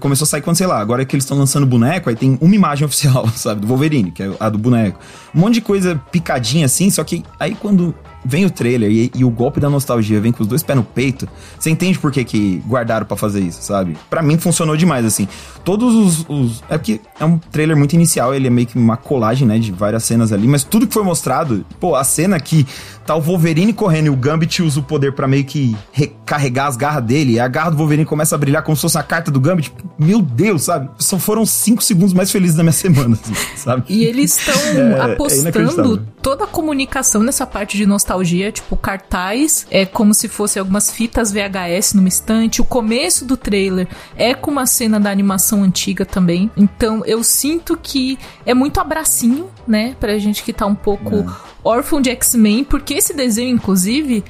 [0.00, 2.54] Começou a sair quando, sei lá, agora que eles estão lançando boneco, aí tem uma
[2.54, 3.60] imagem oficial, sabe?
[3.60, 4.98] Do Wolverine, que é a do boneco.
[5.34, 7.94] Um monte de coisa picadinha assim, só que aí quando
[8.26, 10.82] vem o trailer e, e, o golpe da nostalgia vem com os dois pés no
[10.82, 13.96] peito, você entende por que, que guardaram para fazer isso, sabe?
[14.10, 15.28] Para mim funcionou demais, assim.
[15.64, 18.96] Todos os, os, É porque é um trailer muito inicial, ele é meio que uma
[18.96, 22.66] colagem, né, de várias cenas ali, mas tudo que foi mostrado, pô, a cena que
[23.06, 26.76] tá o Wolverine correndo e o Gambit usa o poder para meio que recarregar as
[26.76, 29.30] garras dele, e a garra do Wolverine começa a brilhar como se fosse a carta
[29.30, 30.90] do Gambit, meu Deus, sabe?
[30.98, 33.84] Só foram cinco segundos mais felizes da minha semana, assim, sabe?
[33.88, 38.76] E eles estão é, é apostando é toda a comunicação nessa parte de nostalgia tipo,
[38.76, 44.34] cartaz é como se fosse algumas fitas VHS numa estante, o começo do trailer é
[44.34, 46.50] com uma cena da animação antiga também.
[46.56, 51.26] Então eu sinto que é muito abracinho, né, pra gente que tá um pouco é.
[51.64, 54.24] Órfão de X-Men, porque esse desenho, inclusive,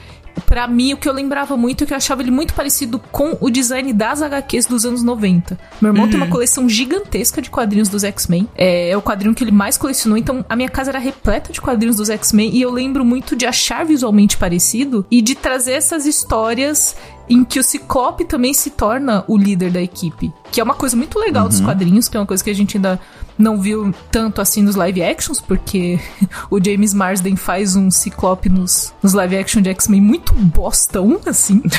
[0.44, 3.36] para mim, o que eu lembrava muito é que eu achava ele muito parecido com
[3.40, 5.58] o design das HQs dos anos 90.
[5.80, 6.10] Meu irmão uhum.
[6.10, 6.32] tem uma uhum.
[6.32, 8.48] coleção gigantesca de quadrinhos dos X-Men.
[8.54, 11.60] É, é, o quadrinho que ele mais colecionou, então a minha casa era repleta de
[11.60, 16.06] quadrinhos dos X-Men e eu lembro muito de achar visualmente parecido e de trazer essas
[16.06, 16.96] histórias
[17.28, 20.32] em que o Ciclope também se torna o líder da equipe.
[20.50, 21.48] Que é uma coisa muito legal uhum.
[21.50, 23.00] dos quadrinhos, que é uma coisa que a gente ainda
[23.38, 25.98] não viu tanto assim nos live actions, porque
[26.50, 31.62] o James Marsden faz um Ciclope nos, nos live action de X-Men muito bostão, assim.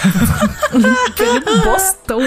[1.19, 2.19] É bostão.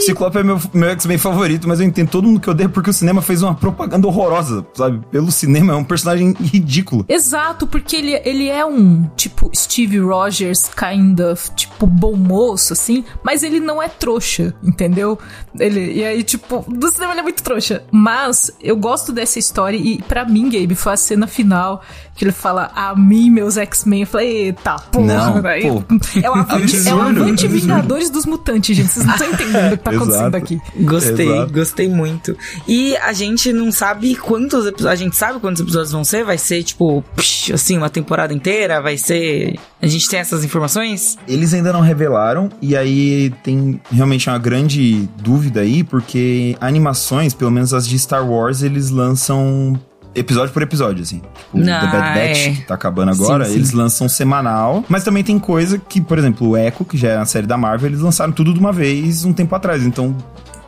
[0.00, 2.92] Ciclope é meu, meu X-Men favorito, mas eu entendo todo mundo que odeia porque o
[2.92, 5.00] cinema fez uma propaganda horrorosa, sabe?
[5.10, 7.04] Pelo cinema, é um personagem ridículo.
[7.08, 13.04] Exato, porque ele, ele é um, tipo, Steve Rogers, kind of, tipo, bom moço, assim,
[13.22, 15.18] mas ele não é trouxa, entendeu?
[15.58, 19.76] Ele, e aí, tipo, do cinema ele é muito trouxa, mas eu gosto dessa história
[19.76, 21.82] e para mim, Gabe, foi a cena final
[22.14, 24.02] que ele fala a mim, meus X-Men.
[24.02, 25.48] Eu falei, eita, porra, não, pô.
[26.22, 28.88] É o Avante, é o Avante Vingadores dos Mutantes, gente.
[28.88, 30.60] Vocês não estão entendendo o que tá acontecendo aqui.
[30.76, 31.52] Gostei, Exato.
[31.52, 32.36] gostei muito.
[32.68, 34.86] E a gente não sabe quantos episódios.
[34.86, 36.24] A gente sabe quantos episódios vão ser?
[36.24, 38.80] Vai ser, tipo, psh, assim, uma temporada inteira?
[38.80, 39.58] Vai ser.
[39.84, 41.18] A gente tem essas informações?
[41.28, 47.50] Eles ainda não revelaram, e aí tem realmente uma grande dúvida aí, porque animações, pelo
[47.50, 49.78] menos as de Star Wars, eles lançam
[50.14, 51.18] episódio por episódio, assim.
[51.18, 52.50] Tipo, The Bad ah, Batch, é.
[52.52, 54.84] que tá acabando agora, sim, eles lançam semanal.
[54.88, 57.56] Mas também tem coisa que, por exemplo, o Echo, que já é a série da
[57.56, 59.84] Marvel, eles lançaram tudo de uma vez um tempo atrás.
[59.84, 60.16] Então,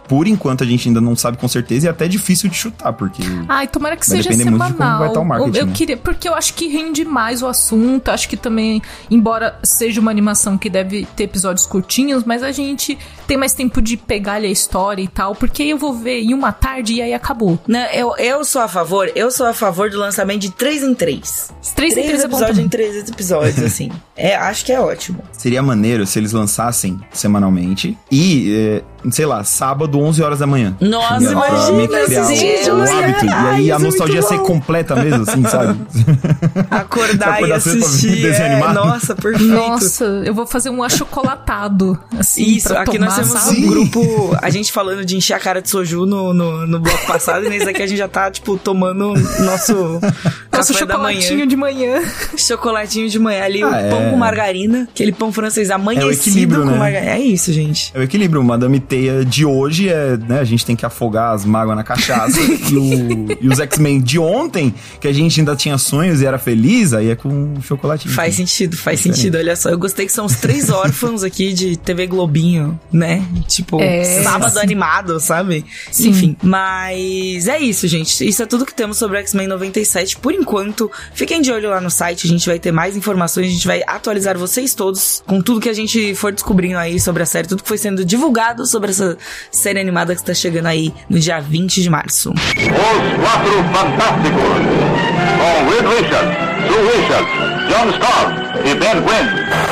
[0.09, 2.93] por enquanto a gente ainda não sabe com certeza e é até difícil de chutar,
[2.93, 3.23] porque.
[3.49, 4.99] Ai, tomara que seja semanal.
[4.99, 5.59] vai estar o marketing.
[5.59, 5.73] Eu, né?
[5.75, 8.09] queria, porque eu acho que rende mais o assunto.
[8.11, 12.99] Acho que também, embora seja uma animação que deve ter episódios curtinhos, mas a gente
[13.27, 16.53] tem mais tempo de pegar a história e tal, porque eu vou ver em uma
[16.53, 17.59] tarde e aí acabou.
[17.67, 20.95] Não, eu, eu sou a favor, eu sou a favor do lançamento de 3 em
[20.95, 21.51] 3.
[21.75, 23.91] 3, 3 em 3 episódios é em 3 episódios, assim.
[24.17, 25.23] é, acho que é ótimo.
[25.33, 30.77] Seria maneiro se eles lançassem semanalmente e, é, sei lá, sábado, 11 horas da manhã.
[30.81, 31.73] Nossa, imagina
[32.73, 33.27] o, o hábito.
[33.29, 35.79] Ai, e aí a é nostalgia ser completa mesmo, assim, sabe?
[36.71, 38.27] Acordar e assistir.
[38.27, 39.53] É, nossa, perfeito.
[39.53, 43.65] Nossa, eu vou fazer um achocolatado, assim, Isso, aqui tomar, nós temos sabe?
[43.65, 47.07] um grupo, a gente falando de encher a cara de soju no, no, no bloco
[47.07, 50.01] passado, e nesse aqui a gente já tá, tipo, tomando nosso
[50.57, 52.03] nosso chocolatinho de manhã.
[52.37, 53.91] Chocolatinho de manhã ali, ah, o é.
[53.91, 56.79] pão com margarina, aquele pão francês amanhecido é com né?
[56.79, 57.13] margarina.
[57.13, 57.91] É isso, gente.
[57.95, 58.43] É o equilíbrio.
[58.43, 62.39] Madame Teia de hoje é, né, a gente tem que afogar as mágoas na cachaça.
[62.41, 66.39] e, o, e, os X-Men de ontem, que a gente ainda tinha sonhos e era
[66.39, 68.15] feliz, aí é com chocolatinho.
[68.15, 69.37] Faz sentido, faz é sentido.
[69.37, 73.06] Olha só, eu gostei que são os três órfãos aqui de TV Globinho, né?
[73.47, 74.61] Tipo, é, sábado sim.
[74.61, 75.65] animado, sabe?
[75.91, 76.11] Sim.
[76.11, 78.27] Enfim, mas é isso, gente.
[78.27, 80.91] Isso é tudo que temos sobre X-Men 97 por enquanto.
[81.15, 83.83] Fiquem de olho lá no site, a gente vai ter mais informações, a gente vai
[83.87, 87.63] atualizar vocês todos com tudo que a gente for descobrindo aí sobre a série, tudo
[87.63, 89.17] que foi sendo divulgado sobre essa
[89.51, 92.33] série animada que está chegando aí no dia 20 de março.
[92.33, 94.43] Os Quatro Fantásticos,
[95.39, 99.66] com Reed Richards, Sue Richards, John Scott e Ben Gwynn.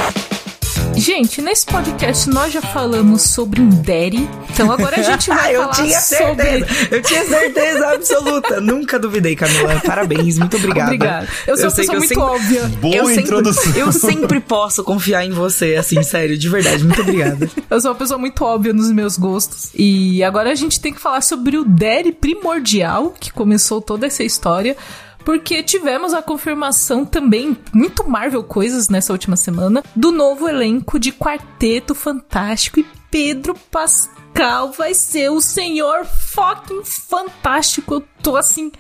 [1.05, 5.61] Gente, nesse podcast nós já falamos sobre um Daddy, então agora a gente vai eu
[5.65, 6.97] falar tinha certeza, sobre...
[6.97, 8.59] Eu tinha certeza absoluta.
[8.65, 9.83] Nunca duvidei, Camila.
[9.85, 10.87] Parabéns, muito obrigada.
[10.87, 11.29] Obrigada.
[11.47, 12.25] Eu sou eu uma pessoa muito sempre...
[12.25, 12.63] óbvia.
[12.81, 13.65] Boa eu introdução.
[13.65, 16.83] Sempre, eu sempre posso confiar em você, assim, sério, de verdade.
[16.83, 17.51] Muito obrigada.
[17.69, 19.73] Eu sou uma pessoa muito óbvia nos meus gostos.
[19.75, 24.25] E agora a gente tem que falar sobre o Daddy primordial, que começou toda essa
[24.25, 24.75] história
[25.25, 31.13] porque tivemos a confirmação também, muito Marvel coisas nessa última semana, do novo elenco de
[31.13, 37.95] Quarteto Fantástico e Pedro Pascal vai ser o senhor fucking fantástico.
[37.95, 38.71] Eu tô assim.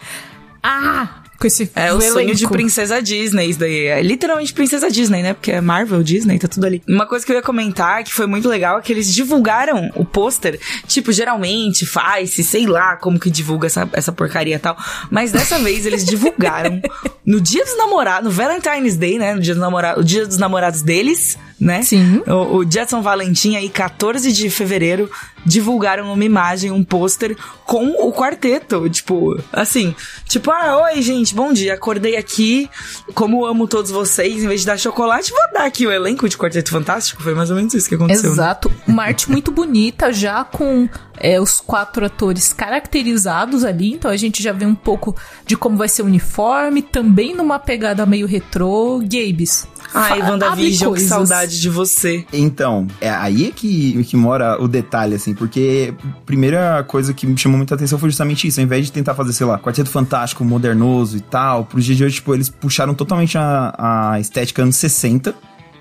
[0.62, 1.23] Ah!
[1.44, 2.12] Com esse É o elenco.
[2.14, 3.86] sonho de princesa Disney, isso daí.
[3.86, 5.34] É literalmente princesa Disney, né?
[5.34, 6.82] Porque é Marvel, Disney, tá tudo ali.
[6.88, 10.04] Uma coisa que eu ia comentar, que foi muito legal, é que eles divulgaram o
[10.04, 10.58] pôster.
[10.86, 14.76] Tipo, geralmente faz-se, sei lá como que divulga essa, essa porcaria e tal.
[15.10, 16.80] Mas dessa vez eles divulgaram
[17.26, 19.34] no dia dos namorados, no Valentine's Day, né?
[19.34, 21.82] No dia dos namorados, o dia dos namorados deles, né?
[21.82, 22.22] Sim.
[22.26, 25.10] O, o Jetson Valentim aí, 14 de fevereiro,
[25.44, 28.88] divulgaram uma imagem, um pôster com o quarteto.
[28.88, 29.94] Tipo, assim,
[30.28, 31.74] tipo, ah, oi, gente, bom dia.
[31.74, 32.68] Acordei aqui,
[33.14, 36.36] como amo todos vocês, em vez de dar chocolate, vou dar aqui o elenco de
[36.36, 37.22] Quarteto Fantástico.
[37.22, 38.32] Foi mais ou menos isso que aconteceu.
[38.32, 38.72] Exato.
[38.86, 44.42] Uma arte muito bonita, já com é, os quatro atores caracterizados ali, então a gente
[44.42, 45.14] já vê um pouco
[45.46, 49.00] de como vai ser o uniforme, também numa pegada meio retrô.
[49.04, 52.24] Gabes, Ai, WandaVision, que saudade de você.
[52.32, 57.26] Então, é aí é que, que mora o detalhe, assim, porque a primeira coisa que
[57.26, 58.58] me chamou muita atenção foi justamente isso.
[58.58, 62.04] Ao invés de tentar fazer, sei lá, Quarteto Fantástico, modernoso e tal, pro dia de
[62.04, 65.32] hoje, tipo, eles puxaram totalmente a, a estética anos 60,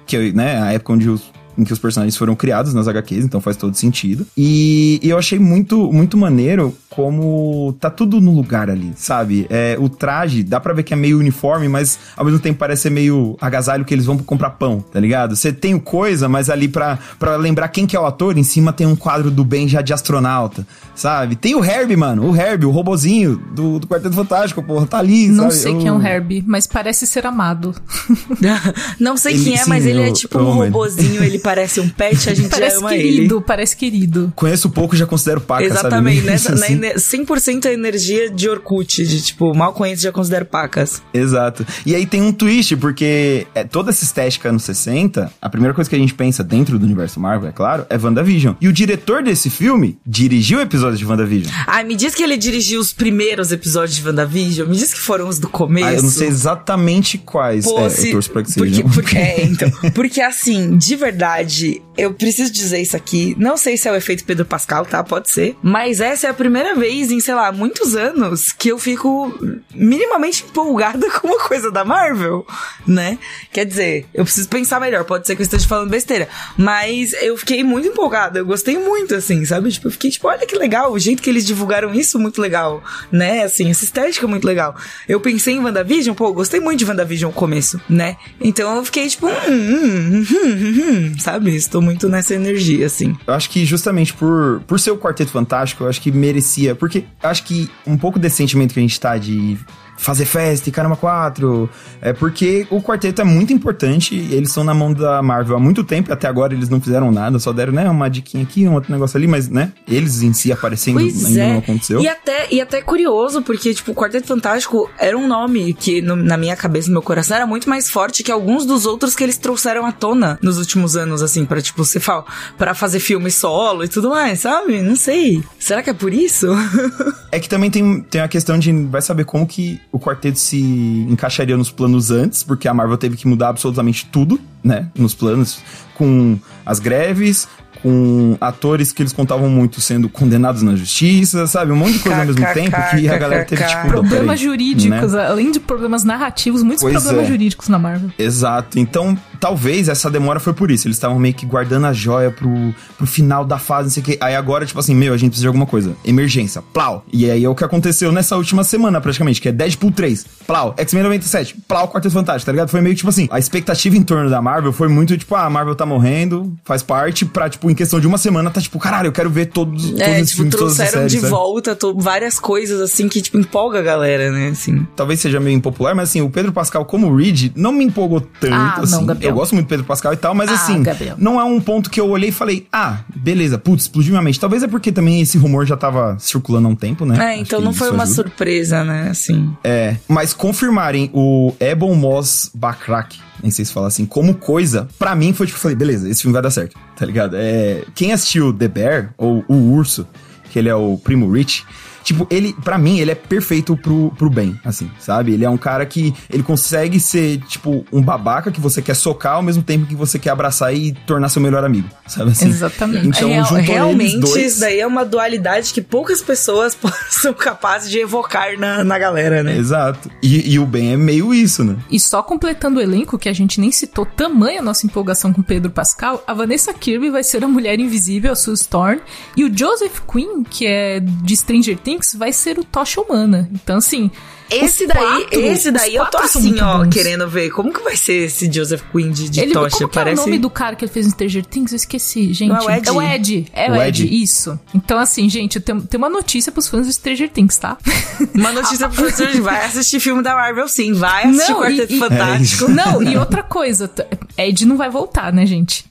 [0.06, 3.42] que né, a época onde os em que os personagens foram criados nas HQs, então
[3.42, 4.26] faz todo sentido.
[4.38, 9.48] E, e eu achei muito, muito maneiro como tá tudo no lugar ali, sabe?
[9.50, 12.84] É, o traje, dá pra ver que é meio uniforme, mas ao mesmo tempo parece
[12.84, 15.36] ser meio agasalho que eles vão comprar pão, tá ligado?
[15.36, 18.72] Você tem coisa, mas ali pra, pra lembrar quem que é o ator, em cima
[18.72, 21.36] tem um quadro do Ben já de astronauta, sabe?
[21.36, 25.30] Tem o Herbie, mano, o Herbie, o robozinho do, do Quarteto Fantástico, porra, tá ali,
[25.30, 25.56] Não sabe?
[25.56, 25.78] sei eu...
[25.80, 27.74] quem é o Herbie, mas parece ser amado.
[29.00, 31.90] Não sei ele, quem é, sim, mas ele é tipo um robozinho, ele parece um
[31.90, 33.44] pet, a gente parece já ama querido, ele.
[33.46, 36.28] Parece querido, Conheço pouco, já considero paca, Exatamente, sabe?
[36.32, 36.76] nessa, assim.
[36.76, 41.02] na, 100% a energia de Orkut, de tipo, mal conheço, já considero pacas.
[41.14, 41.66] Exato.
[41.86, 45.90] E aí tem um twist, porque é, toda essa estética anos 60, a primeira coisa
[45.90, 48.56] que a gente pensa dentro do universo Marvel, é claro, é WandaVision.
[48.62, 51.54] E o diretor desse filme dirigiu o episódio de WandaVision.
[51.68, 55.28] Ai, me diz que ele dirigiu os primeiros episódios de WandaVision, me diz que foram
[55.28, 55.88] os do começo.
[55.88, 57.66] Ah, eu não sei exatamente quais.
[57.66, 58.90] Pô, é, se, eu torço pra que porque, sejam.
[58.90, 59.72] porque, é, então.
[59.94, 63.36] Porque assim, de verdade, verdade eu preciso dizer isso aqui.
[63.38, 65.04] Não sei se é o efeito Pedro Pascal, tá?
[65.04, 65.56] Pode ser.
[65.62, 69.34] Mas essa é a primeira vez em, sei lá, muitos anos que eu fico
[69.74, 72.46] minimamente empolgada com uma coisa da Marvel,
[72.88, 73.18] né?
[73.52, 75.04] Quer dizer, eu preciso pensar melhor.
[75.04, 76.28] Pode ser que eu esteja falando besteira.
[76.58, 78.40] Mas eu fiquei muito empolgada.
[78.40, 79.72] Eu gostei muito, assim, sabe?
[79.72, 80.92] Tipo, eu fiquei tipo, olha que legal.
[80.92, 82.84] O jeito que eles divulgaram isso, muito legal.
[83.12, 83.44] Né?
[83.44, 84.76] Assim, essa estética é muito legal.
[85.08, 88.18] Eu pensei em WandaVision, pô, gostei muito de WandaVision no começo, né?
[88.42, 91.56] Então eu fiquei tipo, hum, hum, hum, hum, sabe?
[91.56, 93.16] Estou muito nessa energia, assim.
[93.28, 96.74] Eu acho que justamente por, por ser o Quarteto Fantástico, eu acho que merecia.
[96.74, 99.58] Porque eu acho que um pouco desse sentimento que a gente tá de
[100.04, 101.70] fazer festa e caramba 4.
[102.02, 104.16] É porque o quarteto é muito importante.
[104.16, 106.10] Eles estão na mão da Marvel há muito tempo.
[106.10, 108.92] E até agora eles não fizeram nada, só deram, né, uma diquinha aqui, um outro
[108.92, 111.50] negócio ali, mas, né, eles em si aparecendo Pois ainda é.
[111.54, 112.02] não aconteceu.
[112.02, 116.16] E até, e até curioso, porque, tipo, o Quarteto Fantástico era um nome que, no-
[116.16, 119.24] na minha cabeça, no meu coração, era muito mais forte que alguns dos outros que
[119.24, 122.26] eles trouxeram à tona nos últimos anos, assim, pra, tipo, você fala,
[122.58, 124.82] pra fazer filme solo e tudo mais, sabe?
[124.82, 125.44] Não sei.
[125.60, 126.48] Será que é por isso?
[127.34, 130.60] É que também tem, tem a questão de vai saber como que o quarteto se
[131.08, 134.88] encaixaria nos planos antes, porque a Marvel teve que mudar absolutamente tudo, né?
[134.98, 135.60] Nos planos,
[135.94, 137.48] com as greves,
[137.84, 141.72] com atores que eles contavam muito sendo condenados na justiça, sabe?
[141.72, 143.88] Um monte de coisa ao mesmo tempo que a galera teve tipo.
[143.88, 145.28] Problemas jurídicos, né?
[145.28, 147.28] além de problemas narrativos, muitos Pois problemas é.
[147.28, 148.10] jurídicos na Marvel.
[148.18, 148.80] Exato.
[148.80, 150.88] Então, talvez essa demora foi por isso.
[150.88, 154.06] Eles estavam meio que guardando a joia pro, pro final da fase, não sei o
[154.06, 154.18] que.
[154.22, 155.94] Aí agora, tipo assim, meu, a gente precisa de alguma coisa.
[156.06, 157.04] Emergência, plau.
[157.12, 160.74] E aí é o que aconteceu nessa última semana, praticamente, que é Deadpool 3, plau.
[160.78, 162.70] X-Men 97, plau, Quarteto Fantástico, tá ligado?
[162.70, 165.50] Foi meio tipo assim, a expectativa em torno da Marvel foi muito tipo, ah, a
[165.50, 169.08] Marvel tá morrendo, faz parte, pra, tipo, em questão de uma semana, tá tipo, caralho,
[169.08, 171.32] eu quero ver todos, todos É, esses tipo, filmes, todas essas trouxeram séries, de sabe?
[171.32, 174.88] volta to- várias coisas, assim, que, tipo, empolga a galera, né, assim.
[174.96, 178.54] talvez seja meio impopular, mas assim, o Pedro Pascal como Reed não me empolgou tanto,
[178.54, 179.06] Ah, não, assim.
[179.06, 179.33] Gabriel.
[179.34, 181.16] Eu gosto muito do Pedro Pascal e tal, mas Ah, assim, Gabriel.
[181.18, 184.40] não é um ponto que eu olhei e falei, ah, beleza, putz, explodiu minha mente.
[184.40, 187.18] Talvez é porque também esse rumor já tava circulando há um tempo, né?
[187.18, 188.16] É, Acho então não foi uma ajuda.
[188.24, 189.56] surpresa, né, assim.
[189.64, 195.16] É, mas confirmarem o Ebon Moss Backrack, nem sei se fala assim, como coisa, pra
[195.16, 197.36] mim foi tipo, falei, beleza, esse filme vai dar certo, tá ligado?
[197.38, 200.08] É, quem assistiu The Bear, ou O Urso,
[200.52, 201.66] que ele é o primo Rich,
[202.04, 205.34] tipo, ele, pra mim, ele é perfeito pro, pro bem, assim, sabe?
[205.34, 209.36] Ele é um cara que, ele consegue ser, tipo, um babaca que você quer socar
[209.36, 212.50] ao mesmo tempo que você quer abraçar e tornar seu melhor amigo, sabe assim?
[212.50, 213.08] Exatamente.
[213.08, 214.46] Então, Real- juntou realmente, eles dois...
[214.54, 216.78] isso daí é uma dualidade que poucas pessoas
[217.10, 219.58] são capazes de evocar na, na galera, né?
[219.58, 220.10] Exato.
[220.22, 221.78] E, e o Ben é meio isso, né?
[221.90, 225.42] E só completando o elenco, que a gente nem citou, tamanha a nossa empolgação com
[225.42, 229.00] Pedro Pascal, a Vanessa Kirby vai ser a Mulher Invisível, a Sue Storm,
[229.38, 233.50] e o Joseph Quinn, que é de Stranger Things, vai ser o Tocha Humana.
[233.54, 234.10] Então, assim...
[234.52, 236.94] Esse daí, quatro- esse daí eu tô assim, ó, bons.
[236.94, 237.50] querendo ver.
[237.50, 239.78] Como que vai ser esse Joseph Quinn de, de Ele, tocha?
[239.78, 240.22] como que é Parece.
[240.22, 241.72] o nome do cara que ele fez no Stranger Things?
[241.72, 242.50] Eu esqueci, gente.
[242.50, 242.88] Não é o Ed?
[242.88, 243.46] É o Ed.
[243.52, 244.22] É o O Ed, Ed.
[244.24, 244.60] isso.
[244.76, 247.78] Então, assim, gente, tem, uma notícia pros fãs do Stranger Things, tá?
[248.36, 252.00] Uma notícia pro professor: vai assistir filme da Marvel sim, vai assistir Não, Quarteto e-
[252.00, 252.66] Fantástico.
[252.66, 253.90] É Não, e outra coisa,
[254.38, 255.86] Ed não vai voltar, né, gente?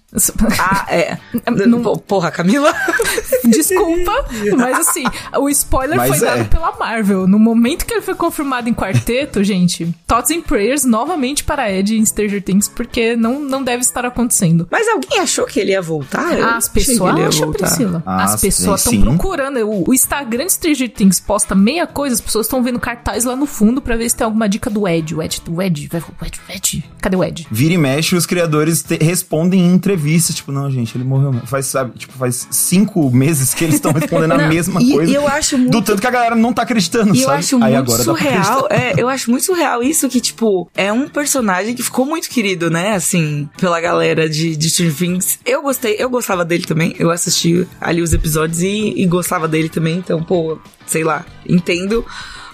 [0.59, 1.19] Ah, é.
[1.67, 1.97] Não...
[1.97, 2.71] Porra, Camila.
[3.45, 4.13] Desculpa,
[4.57, 5.05] mas assim,
[5.39, 6.37] o spoiler mas foi é.
[6.37, 7.27] dado pela Marvel.
[7.27, 11.97] No momento que ele foi confirmado em quarteto, gente, thoughts and prayers novamente para Ed
[11.97, 14.69] em Stranger Things, porque não, não deve estar acontecendo.
[14.71, 16.39] Mas alguém achou que ele ia voltar?
[16.39, 18.03] Eu As pessoas acham, Priscila.
[18.05, 19.59] Ah, As pessoas estão procurando.
[19.61, 23.35] O, o, Instagram de Stranger Things posta meia coisa, as pessoas estão vendo cartaz lá
[23.35, 25.15] no fundo para ver se tem alguma dica do Ed.
[25.15, 26.85] O Ed, o Ed, o Ed, o Ed.
[27.01, 27.47] Cadê o Ed?
[27.51, 31.33] Vira e mexe, os criadores te, respondem em entrevistas, tipo, não, gente, ele morreu.
[31.47, 35.13] Faz, sabe, tipo, faz cinco meses que eles estão respondendo não, a mesma e, coisa.
[35.13, 35.71] E eu acho muito...
[35.71, 37.33] Do tanto que a galera não tá acreditando, e sabe?
[37.33, 38.67] eu acho Aí muito surreal.
[38.71, 42.71] É, eu acho muito surreal isso que, tipo, é um personagem que ficou muito querido,
[42.71, 42.95] né?
[42.95, 45.39] Assim, pela galera de, de Stranger Things.
[45.47, 46.95] Eu gostei, eu gostava dele também.
[46.99, 49.99] Eu assisti ali os episódios e, e gostava dele também.
[49.99, 52.05] Então, pô, sei lá, entendo.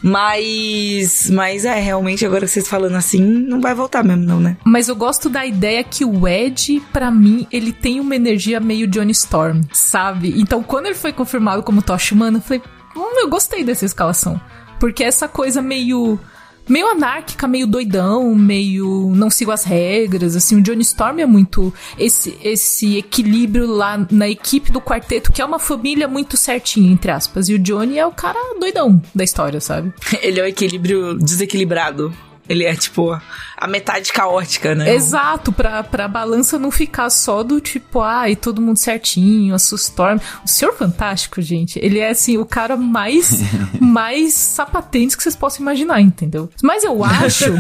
[0.03, 1.31] Mas.
[1.31, 4.57] Mas é, realmente, agora vocês falando assim, não vai voltar mesmo, não, né?
[4.65, 8.87] Mas eu gosto da ideia que o Ed, para mim, ele tem uma energia meio
[8.87, 10.35] Johnny Storm, sabe?
[10.41, 12.63] Então, quando ele foi confirmado como Tosh Humano, eu falei,
[12.97, 14.41] hum, eu gostei dessa escalação.
[14.79, 16.19] Porque essa coisa meio
[16.69, 21.73] meio anárquica, meio doidão, meio não sigo as regras, assim, o Johnny Storm é muito
[21.99, 27.11] esse esse equilíbrio lá na equipe do quarteto, que é uma família muito certinha, entre
[27.11, 29.93] aspas, e o Johnny é o cara doidão da história, sabe?
[30.23, 32.13] Ele é o equilíbrio desequilibrado.
[32.49, 33.19] Ele é, tipo,
[33.57, 34.95] a metade caótica, né?
[34.95, 40.19] Exato, pra, pra balança não ficar só do tipo, ai, todo mundo certinho, a Storm.
[40.45, 43.41] O Senhor Fantástico, gente, ele é, assim, o cara mais,
[43.81, 46.51] mais sapatentes que vocês possam imaginar, entendeu?
[46.63, 47.53] Mas eu acho,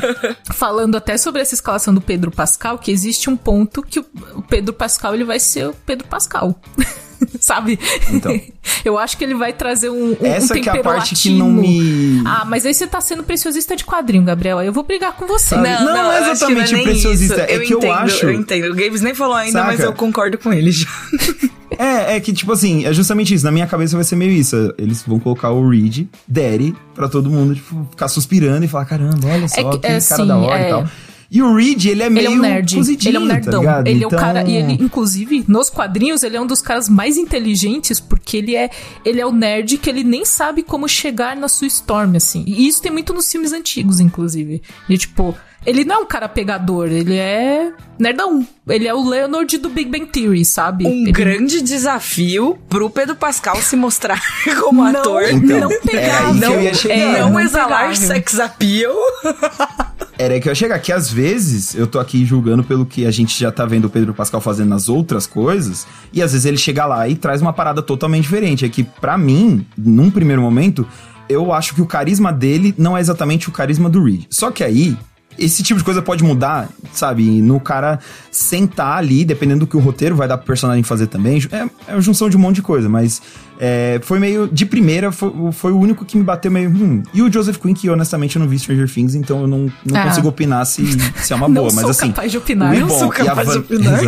[0.53, 4.72] falando até sobre essa escalação do Pedro Pascal, que existe um ponto que o Pedro
[4.72, 6.59] Pascal, ele vai ser o Pedro Pascal.
[7.40, 7.78] sabe?
[8.11, 8.38] Então.
[8.85, 11.35] Eu acho que ele vai trazer um, um Essa um que é a parte latino.
[11.35, 12.22] que não me...
[12.24, 14.59] Ah, mas aí você tá sendo preciosista de quadrinho, Gabriel.
[14.59, 15.57] Aí eu vou brigar com você.
[15.57, 17.42] Não, não, não é exatamente não é preciosista.
[17.42, 18.26] É eu que entendo, eu acho...
[18.26, 18.70] Eu entendo.
[18.70, 19.66] O Gabes nem falou ainda, Saca?
[19.66, 20.88] mas eu concordo com ele já.
[21.78, 23.44] É, é que, tipo assim, é justamente isso.
[23.44, 24.74] Na minha cabeça vai ser meio isso.
[24.78, 29.28] Eles vão colocar o Reed, Daddy, pra todo mundo, tipo, ficar suspirando e falar: caramba,
[29.28, 30.66] olha só, é que, que é, cara sim, da hora é...
[30.66, 30.88] e tal.
[31.30, 32.78] E o Reed, ele é meio ele é um nerd.
[33.06, 33.62] ele é um nerdão.
[33.62, 34.10] Tá ele então...
[34.10, 34.48] é o cara.
[34.48, 38.70] E ele, inclusive, nos quadrinhos, ele é um dos caras mais inteligentes, porque ele é,
[39.04, 42.44] ele é o nerd que ele nem sabe como chegar na sua Storm, assim.
[42.46, 44.62] E isso tem muito nos filmes antigos, inclusive.
[44.88, 45.36] E, tipo,
[45.66, 48.46] ele não é um cara pegador, ele é nerdão.
[48.66, 50.86] Ele é o Leonard do Big Bang Theory, sabe?
[50.86, 51.12] Um ele...
[51.12, 54.18] grande desafio pro Pedro Pascal se mostrar
[54.62, 55.24] como não, ator.
[55.24, 58.94] Então, não pegar, não, é, não, não exalar sex appeal.
[60.20, 63.11] Era que eu ia chegar, que às vezes eu tô aqui julgando pelo que a
[63.11, 66.57] gente já tá vendo o Pedro Pascal fazendo nas outras coisas, e às vezes ele
[66.57, 68.64] chega lá e traz uma parada totalmente diferente.
[68.64, 70.85] É que, para mim, num primeiro momento,
[71.28, 74.24] eu acho que o carisma dele não é exatamente o carisma do Reed.
[74.28, 74.96] Só que aí,
[75.38, 77.40] esse tipo de coisa pode mudar, sabe?
[77.40, 77.98] No cara
[78.31, 81.40] sentar ali, dependendo do que o roteiro vai dar pro personagem fazer também.
[81.53, 83.22] É, é a junção de um monte de coisa, mas
[83.61, 84.48] é, foi meio.
[84.48, 86.68] De primeira, foi, foi, o único que me bateu meio.
[86.68, 87.03] Hum.
[87.14, 90.01] E o Joseph Quinn, que honestamente eu não vi Stranger Things, então eu não, não
[90.01, 90.05] ah.
[90.05, 90.85] consigo opinar se,
[91.16, 91.70] se é uma boa.
[91.72, 92.09] mas assim.
[92.09, 92.74] Capaz de opinar.
[92.77, 94.01] Não sou capaz de opinar.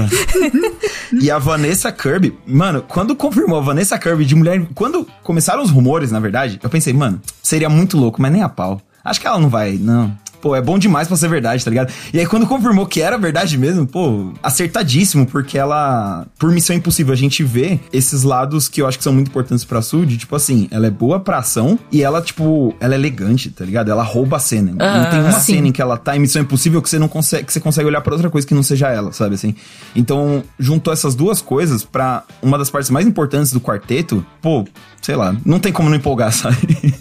[1.20, 4.60] e a Vanessa Kirby, mano, quando confirmou a Vanessa Kirby de mulher.
[4.74, 8.48] Quando começaram os rumores, na verdade, eu pensei, mano, seria muito louco, mas nem a
[8.48, 8.80] pau.
[9.04, 11.92] Acho que ela não vai, não pô, é bom demais pra ser verdade, tá ligado?
[12.12, 17.12] E aí quando confirmou que era verdade mesmo, pô, acertadíssimo, porque ela, por Missão Impossível,
[17.12, 20.34] a gente vê esses lados que eu acho que são muito importantes pra Sud, tipo
[20.34, 23.90] assim, ela é boa pra ação e ela, tipo, ela é elegante, tá ligado?
[23.90, 24.74] Ela rouba a cena.
[24.78, 25.54] Ah, não tem uma sim.
[25.54, 27.86] cena em que ela tá em Missão Impossível que você não consegue, que você consegue
[27.86, 29.54] olhar pra outra coisa que não seja ela, sabe assim?
[29.94, 34.64] Então, juntou essas duas coisas pra uma das partes mais importantes do quarteto, pô,
[35.00, 36.94] sei lá, não tem como não empolgar, sabe?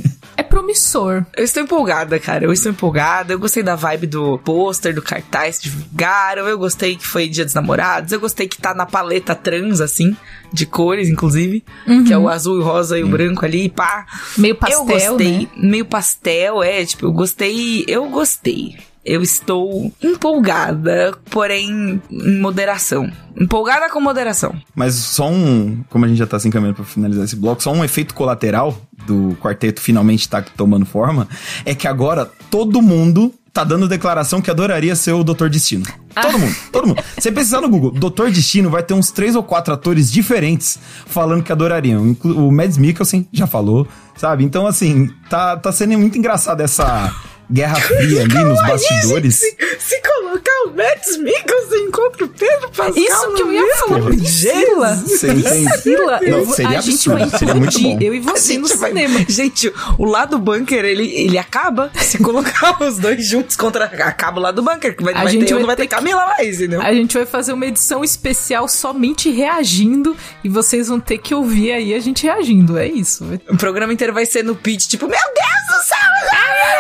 [0.80, 1.26] Promissor.
[1.36, 2.46] Eu estou empolgada, cara.
[2.46, 3.34] Eu estou empolgada.
[3.34, 6.48] Eu gostei da vibe do pôster, do cartaz que divulgaram.
[6.48, 8.12] Eu gostei que foi Dia dos Namorados.
[8.12, 10.16] Eu gostei que tá na paleta trans, assim,
[10.54, 11.64] de cores, inclusive.
[11.86, 12.04] Uhum.
[12.04, 13.12] Que é o azul, o rosa e o uhum.
[13.12, 14.06] branco ali, pá.
[14.38, 15.40] Meio pastel, Eu gostei.
[15.40, 15.48] Né?
[15.58, 16.86] Meio pastel, é.
[16.86, 17.84] Tipo, eu gostei.
[17.88, 18.78] Eu gostei.
[19.10, 23.12] Eu estou empolgada, porém em moderação.
[23.36, 24.54] Empolgada com moderação.
[24.76, 25.84] Mas só um.
[25.90, 28.80] Como a gente já tá se encaminhando pra finalizar esse bloco, só um efeito colateral
[29.08, 31.28] do quarteto finalmente tá tomando forma
[31.66, 35.86] é que agora todo mundo tá dando declaração que adoraria ser o Doutor Destino.
[36.16, 36.22] Ah.
[36.22, 37.04] Todo mundo, todo mundo.
[37.18, 41.42] Você pesquisar no Google, Doutor Destino vai ter uns três ou quatro atores diferentes falando
[41.42, 42.16] que adorariam.
[42.24, 44.44] O Mads Mikkelsen já falou, sabe?
[44.44, 47.12] Então, assim, tá, tá sendo muito engraçado essa
[47.50, 49.36] Guerra Fria ali nos bastidores.
[49.36, 52.94] Se, se, colocar o Mads Mikkelsen encontra o Pedro Pascal.
[52.98, 55.04] Isso que eu ia falar, Priscila.
[55.20, 58.04] Priscila, eu Não, seria a gente absurdo, vai seria muito implodir, bom.
[58.06, 59.26] eu e você no gente vai- cinema.
[59.28, 63.86] Gente, o lado do bunker, ele, ele acaba se colocar os dois juntos contra.
[63.86, 65.84] Acaba o lado do bunker, que vai, A vai gente ter, vai não vai ter
[65.84, 66.82] ter Camila mais, entendeu?
[66.82, 71.72] A gente vai fazer uma edição especial somente reagindo e vocês vão ter que ouvir
[71.72, 72.78] aí a gente reagindo.
[72.78, 73.26] É isso.
[73.50, 75.98] O programa inteiro vai ser no pitch, tipo, meu Deus do céu!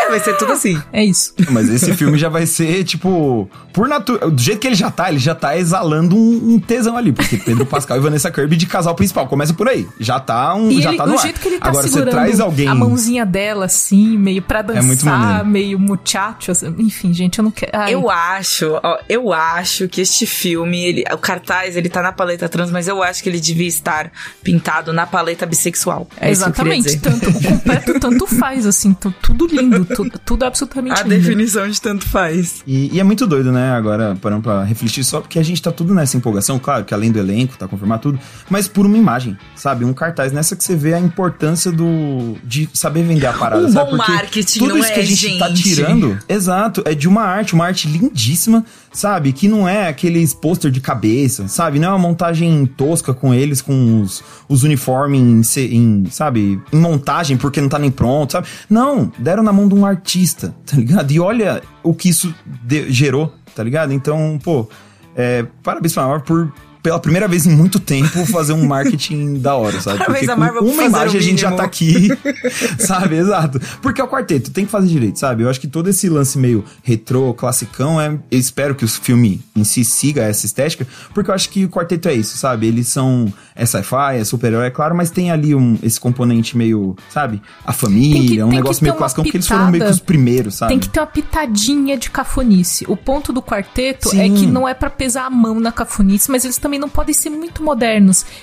[0.09, 0.81] Vai ser tudo assim.
[0.91, 1.33] É isso.
[1.51, 3.49] Mas esse filme já vai ser, tipo,
[3.79, 4.29] por natureza.
[4.29, 7.13] Do jeito que ele já tá, ele já tá exalando um, um tesão ali.
[7.13, 9.25] Porque Pedro Pascal e Vanessa Kirby de casal principal.
[9.27, 9.87] Começa por aí.
[9.99, 10.69] Já tá um.
[10.69, 11.19] E já ele, tá no ar.
[11.21, 12.67] jeito que ele tá Agora você segurando traz alguém.
[12.67, 15.45] a mãozinha dela, assim, meio pra dançar, muito maneiro.
[15.47, 16.75] meio muchacho, assim.
[16.77, 17.71] enfim, gente, eu não quero...
[17.73, 17.93] ai.
[17.93, 22.49] Eu acho, ó, eu acho que este filme, ele, o cartaz, ele tá na paleta
[22.49, 24.11] trans, mas eu acho que ele devia estar
[24.43, 26.05] pintado na paleta bissexual.
[26.19, 26.99] É isso que eu queria Exatamente, dizer.
[26.99, 31.15] tanto, o completo tanto faz, assim, tu- tudo lindo, tu- tudo absolutamente A lindo.
[31.15, 32.61] definição de tanto faz.
[32.67, 33.68] E, e é muito doido, né?
[33.69, 37.11] Agora, parando pra refletir só, porque a gente tá tudo nessa empolgação, claro, que além
[37.11, 39.85] do elenco, tá confirmado tudo, mas por uma imagem, sabe?
[39.85, 42.35] Um cartaz nessa que você vê a importância do.
[42.43, 43.91] de saber vender a parada, Um sabe?
[43.91, 45.63] bom Porque marketing, tudo não isso que é, a gente, tá gente?
[45.63, 49.31] tirando, exato, é de uma arte, uma arte lindíssima, sabe?
[49.33, 51.79] Que não é aqueles pôster de cabeça, sabe?
[51.79, 56.59] Não é uma montagem tosca com eles, com os, os uniformes em, em, sabe?
[56.71, 58.47] Em montagem porque não tá nem pronto, sabe?
[58.69, 61.11] Não, deram na mão de um artista, tá ligado?
[61.11, 62.33] E olha o que isso
[62.65, 63.91] de- gerou, tá ligado?
[63.91, 64.69] Então, pô,
[65.13, 66.49] é, parabéns pra por,
[66.81, 70.03] pela primeira vez em muito tempo, fazer um marketing da hora, sabe?
[70.05, 72.07] Porque com uma imagem a gente já tá aqui,
[72.79, 73.15] sabe?
[73.17, 73.59] Exato.
[73.81, 75.43] Porque é o quarteto, tem que fazer direito, sabe?
[75.43, 79.41] Eu acho que todo esse lance meio retrô, classicão, é, eu espero que o filme
[79.55, 82.67] em si siga essa estética, porque eu acho que o quarteto é isso, sabe?
[82.67, 86.95] Eles são, é sci-fi, é super-herói, é claro, mas tem ali um, esse componente meio,
[87.09, 87.41] sabe?
[87.65, 90.71] A família, que- um negócio meio classicão, porque eles foram meio que os primeiros, sabe?
[90.73, 92.85] Tem que ter uma pitadinha de cafonice.
[92.87, 94.19] O ponto do quarteto Sim.
[94.21, 97.13] é que não é pra pesar a mão na cafonice, mas eles também não podem
[97.13, 97.78] ser muito modernos.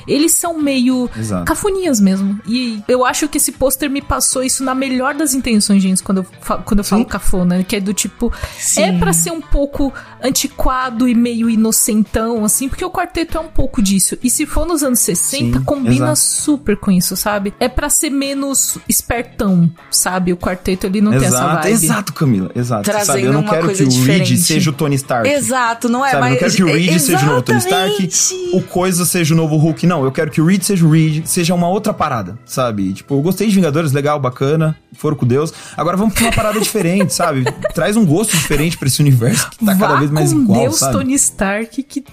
[0.07, 1.45] Eles são meio Exato.
[1.45, 2.39] cafoninhas mesmo.
[2.47, 6.19] E eu acho que esse pôster me passou isso na melhor das intenções, gente, quando
[6.19, 8.83] eu, fa- quando eu falo cafona, que é do tipo, Sim.
[8.83, 13.49] é pra ser um pouco antiquado e meio inocentão, assim, porque o quarteto é um
[13.49, 14.17] pouco disso.
[14.23, 16.19] E se for nos anos 60, Sim, combina exato.
[16.19, 17.55] super com isso, sabe?
[17.61, 20.33] É pra ser menos espertão, sabe?
[20.33, 21.71] O quarteto ele não tem essa Exato, vibe.
[21.73, 22.83] exato, Camila, exato.
[22.85, 23.23] Trazendo sabe?
[23.23, 24.31] Eu não uma quero coisa que o diferente.
[24.35, 25.29] Reed seja o Tony Stark.
[25.29, 26.11] Exato, não é?
[26.11, 28.51] Sabe, eu mas, não quero que o Reed seja o Tony Stark, Exatamente.
[28.57, 29.87] o Coisa seja o novo Hulk.
[29.87, 32.93] Não, eu quero que o Reed seja o Reed, seja uma outra parada, sabe?
[32.93, 35.53] Tipo, eu gostei de Vingadores, legal, bacana, foram com Deus.
[35.77, 37.45] Agora vamos pra uma parada diferente, sabe?
[37.75, 40.61] Traz um gosto diferente pra esse universo que tá Vá cada vez mais com igual,
[40.61, 40.93] Deus, sabe?
[40.93, 42.05] Tony Stark, que,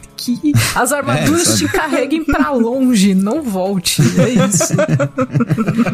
[0.75, 1.57] as armaduras sabe?
[1.59, 4.01] te carreguem pra longe, não volte.
[4.19, 4.73] É isso.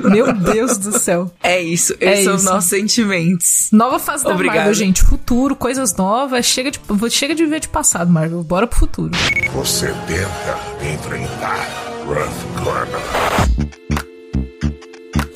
[0.09, 1.32] Meu Deus do céu.
[1.41, 2.45] É isso, É esses são isso.
[2.45, 3.69] nossos sentimentos.
[3.71, 4.59] Nova fase da Obrigada.
[4.59, 5.03] Marvel, gente.
[5.03, 6.45] Futuro, coisas novas.
[6.45, 8.43] Chega de, chega de ver de passado, Marvel.
[8.43, 9.11] Bora pro futuro.
[9.53, 11.67] Você tenta enfrentar
[12.05, 13.18] Gunner.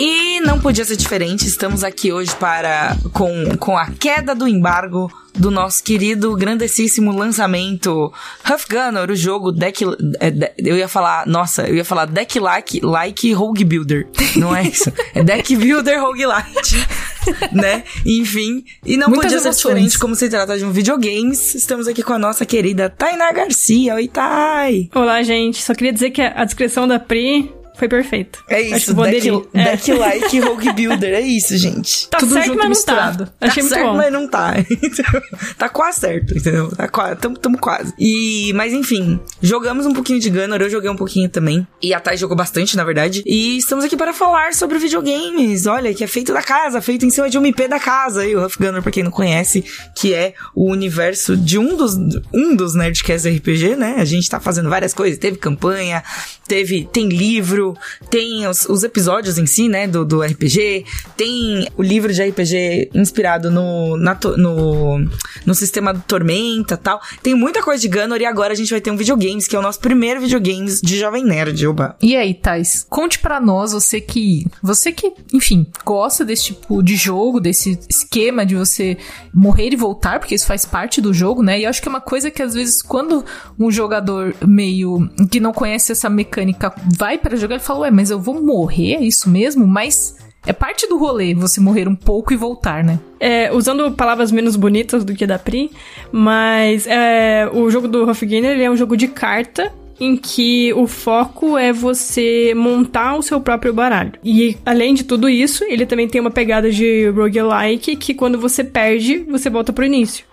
[0.06, 5.10] E não podia ser diferente, estamos aqui hoje para com, com a queda do embargo
[5.34, 8.12] do nosso querido, grandessíssimo lançamento
[8.46, 9.82] Huff Gunner, o jogo deck...
[10.20, 14.06] é, de- eu ia falar, nossa, eu ia falar deck like, like Rogue Builder.
[14.36, 14.92] Não é isso?
[15.16, 16.86] É deck builder roguelite,
[17.54, 17.86] né?
[18.06, 19.74] Enfim, e não Muitas podia ser emoções.
[19.76, 21.56] diferente como se trata de um videogames.
[21.56, 23.96] Estamos aqui com a nossa querida Tainá Garcia.
[23.96, 24.90] Oi, Tai!
[24.94, 25.64] Olá, gente.
[25.64, 28.40] Só queria dizer que a a descrição da Pri foi perfeita.
[28.50, 29.28] É isso, deck.
[29.54, 29.64] É.
[29.64, 32.08] deck like Rogue Builder, é isso, gente.
[32.08, 33.26] Tá Tudo certo, junto mas não misturado.
[33.26, 33.48] tá.
[33.48, 33.98] Achei tá muito certo, bom.
[33.98, 34.54] mas não tá.
[35.58, 36.70] Tá quase certo, entendeu?
[36.76, 37.94] Tá quase, tamo, tamo quase.
[37.98, 41.66] E, mas enfim, jogamos um pouquinho de Gunner, eu joguei um pouquinho também.
[41.82, 43.24] E a Thay jogou bastante, na verdade.
[43.26, 45.66] E estamos aqui para falar sobre videogames.
[45.66, 48.26] Olha, que é feito da casa, feito em cima de um IP da casa.
[48.26, 49.64] E o Huff Gunner, pra quem não conhece,
[49.96, 51.96] que é o universo de um dos,
[52.34, 53.96] um dos Nerdcasts RPG, né?
[53.98, 55.18] A gente tá fazendo várias coisas.
[55.18, 56.04] Teve campanha,
[56.48, 57.63] teve, tem livro,
[58.10, 60.86] tem os, os episódios em si, né, do, do RPG,
[61.16, 65.00] tem o livro de RPG inspirado no, na no,
[65.46, 67.02] no sistema do Tormenta tal.
[67.22, 69.60] Tem muita coisa de Gunner e agora a gente vai ter um videogames, que é
[69.60, 71.64] o nosso primeiro videogames de Jovem Nerd.
[72.02, 74.46] E aí, Thais, conte pra nós, você que.
[74.62, 78.98] Você que, enfim, gosta desse tipo de jogo, desse esquema de você
[79.34, 81.60] morrer e voltar, porque isso faz parte do jogo, né?
[81.60, 83.24] E eu acho que é uma coisa que às vezes, quando
[83.60, 88.10] um jogador meio que não conhece essa mecânica vai pra jogar, ele fala, ué, mas
[88.10, 89.68] eu vou morrer, é isso mesmo?
[89.68, 90.22] Mas.
[90.46, 93.00] É parte do rolê você morrer um pouco e voltar, né?
[93.18, 95.72] É, usando palavras menos bonitas do que da Pri,
[96.12, 100.88] mas é, o jogo do Hofgainer ele é um jogo de carta em que o
[100.88, 104.14] foco é você montar o seu próprio baralho.
[104.24, 108.64] E além de tudo isso, ele também tem uma pegada de roguelike que quando você
[108.64, 110.26] perde, você volta pro início.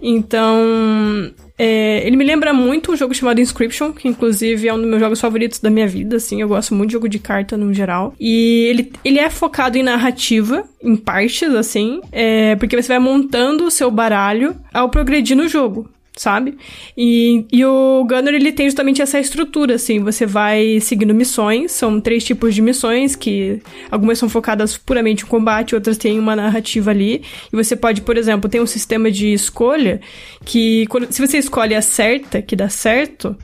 [0.00, 4.86] Então, é, ele me lembra muito um jogo chamado Inscription, que inclusive é um dos
[4.86, 7.74] meus jogos favoritos da minha vida, assim, eu gosto muito de jogo de carta no
[7.74, 8.14] geral.
[8.20, 13.64] E ele, ele é focado em narrativa, em partes, assim, é, porque você vai montando
[13.64, 15.88] o seu baralho ao progredir no jogo
[16.18, 16.58] sabe?
[16.96, 22.00] E, e o Gunner, ele tem justamente essa estrutura, assim, você vai seguindo missões, são
[22.00, 26.90] três tipos de missões, que algumas são focadas puramente em combate, outras têm uma narrativa
[26.90, 30.00] ali, e você pode, por exemplo, ter um sistema de escolha,
[30.44, 33.36] que quando, se você escolhe a certa, que dá certo,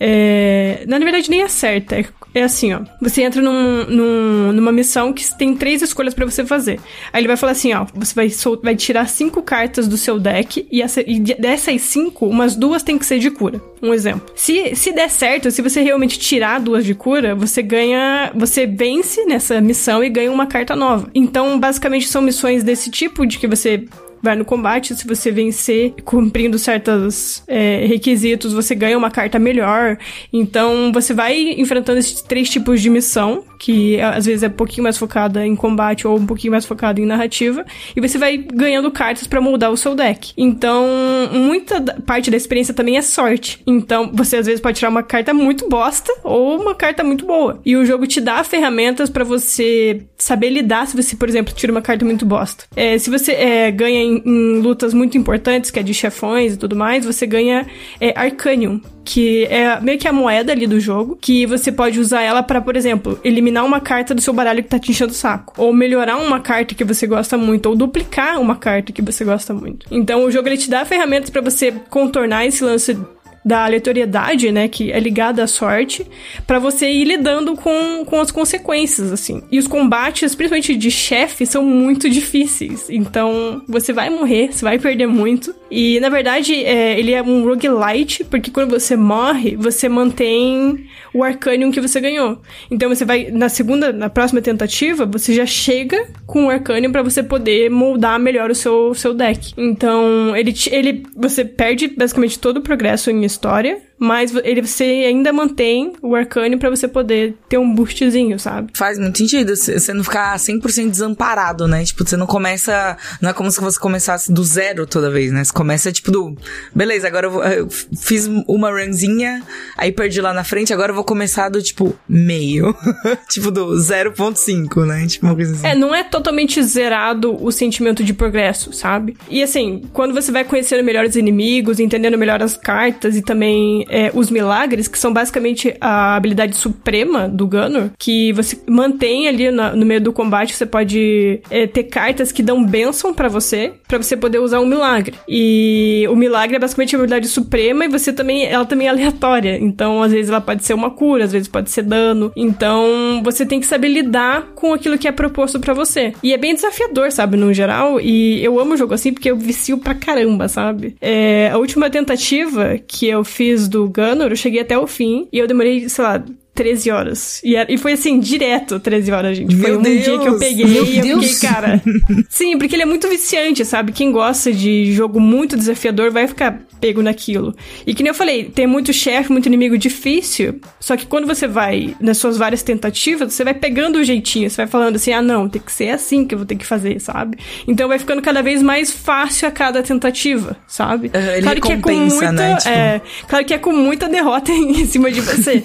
[0.00, 1.96] é, na verdade, nem é certa.
[1.96, 2.80] É, é assim, ó.
[3.00, 6.78] Você entra num, num, numa missão que tem três escolhas para você fazer.
[7.12, 7.86] Aí ele vai falar assim, ó.
[7.94, 8.28] Você vai,
[8.62, 12.98] vai tirar cinco cartas do seu deck e, essa, e dessas cinco, umas duas tem
[12.98, 13.60] que ser de cura.
[13.82, 14.30] Um exemplo.
[14.34, 18.30] Se, se der certo, se você realmente tirar duas de cura, você ganha.
[18.34, 21.10] Você vence nessa missão e ganha uma carta nova.
[21.14, 23.84] Então, basicamente, são missões desse tipo de que você
[24.26, 29.96] vai no combate, se você vencer cumprindo certos é, requisitos, você ganha uma carta melhor.
[30.32, 34.84] Então você vai enfrentando esses três tipos de missão, que às vezes é um pouquinho
[34.84, 38.90] mais focada em combate ou um pouquinho mais focada em narrativa, e você vai ganhando
[38.90, 40.32] cartas para moldar o seu deck.
[40.36, 40.86] Então,
[41.32, 43.62] muita parte da experiência também é sorte.
[43.66, 47.60] Então, você às vezes pode tirar uma carta muito bosta ou uma carta muito boa.
[47.64, 51.72] E o jogo te dá ferramentas para você saber lidar se você, por exemplo, tira
[51.72, 52.64] uma carta muito bosta.
[52.74, 56.56] É, se você é, ganha em, em, lutas muito importantes, que é de chefões e
[56.56, 57.66] tudo mais, você ganha
[58.00, 62.22] é, Arcanium, que é meio que a moeda ali do jogo, que você pode usar
[62.22, 65.14] ela para, por exemplo, eliminar uma carta do seu baralho que tá te enchendo o
[65.14, 69.24] saco, ou melhorar uma carta que você gosta muito, ou duplicar uma carta que você
[69.24, 69.86] gosta muito.
[69.90, 72.98] Então o jogo ele te dá ferramentas para você contornar esse lance
[73.46, 76.04] da aleatoriedade, né, que é ligada à sorte,
[76.48, 79.40] para você ir lidando com, com as consequências, assim.
[79.52, 82.90] E os combates, principalmente de chefe, são muito difíceis.
[82.90, 85.54] Então, você vai morrer, você vai perder muito.
[85.70, 90.84] E, na verdade, é, ele é um roguelite, porque quando você morre, você mantém
[91.14, 92.40] o Arcanium que você ganhou.
[92.68, 97.02] Então, você vai, na segunda, na próxima tentativa, você já chega com o Arcanium para
[97.02, 99.52] você poder moldar melhor o seu, seu deck.
[99.56, 105.32] Então, ele, ele, você perde basicamente todo o progresso em história mas ele você ainda
[105.32, 108.70] mantém o arcane para você poder ter um boostzinho, sabe?
[108.74, 111.84] Faz muito sentido, você não ficar 100% desamparado, né?
[111.84, 115.42] Tipo, você não começa, não é como se você começasse do zero toda vez, né?
[115.42, 116.36] Você começa tipo do,
[116.74, 119.42] beleza, agora eu, vou, eu fiz uma runzinha,
[119.76, 122.76] aí perdi lá na frente, agora eu vou começar do tipo meio,
[123.28, 125.06] tipo do 0.5, né?
[125.06, 125.66] Tipo uma coisa assim.
[125.66, 129.16] É, não é totalmente zerado o sentimento de progresso, sabe?
[129.30, 133.85] E assim, quando você vai conhecendo melhor os inimigos, entendendo melhor as cartas e também
[133.88, 139.50] é, os milagres, que são basicamente a habilidade suprema do Gunner, que você mantém ali
[139.50, 143.72] na, no meio do combate, você pode é, ter cartas que dão bênção para você,
[143.86, 145.14] para você poder usar um milagre.
[145.28, 149.58] E o milagre é basicamente a habilidade suprema e você também, ela também é aleatória.
[149.60, 152.32] Então, às vezes ela pode ser uma cura, às vezes pode ser dano.
[152.36, 156.12] Então, você tem que saber lidar com aquilo que é proposto para você.
[156.22, 158.00] E é bem desafiador, sabe, no geral.
[158.00, 160.96] E eu amo o jogo assim porque eu vicio pra caramba, sabe?
[161.00, 165.28] É, a última tentativa que eu fiz do do Gunner, eu cheguei até o fim
[165.30, 166.24] e eu demorei, sei lá,
[166.56, 167.40] 13 horas.
[167.44, 169.54] E, era, e foi assim, direto 13 horas, gente.
[169.54, 170.04] Foi Meu um Deus.
[170.04, 171.34] dia que eu peguei e eu Deus.
[171.34, 171.82] fiquei, cara.
[172.30, 173.92] Sim, porque ele é muito viciante, sabe?
[173.92, 177.54] Quem gosta de jogo muito desafiador vai ficar pego naquilo.
[177.86, 180.58] E que nem eu falei, tem muito chefe, muito inimigo difícil.
[180.80, 184.48] Só que quando você vai nas suas várias tentativas, você vai pegando o jeitinho.
[184.48, 186.66] Você vai falando assim, ah, não, tem que ser assim que eu vou ter que
[186.66, 187.38] fazer, sabe?
[187.68, 191.10] Então vai ficando cada vez mais fácil a cada tentativa, sabe?
[191.10, 192.32] Claro que é com muita.
[192.32, 192.56] Né?
[192.56, 192.68] Tipo...
[192.68, 195.62] É, claro que é com muita derrota em cima de você.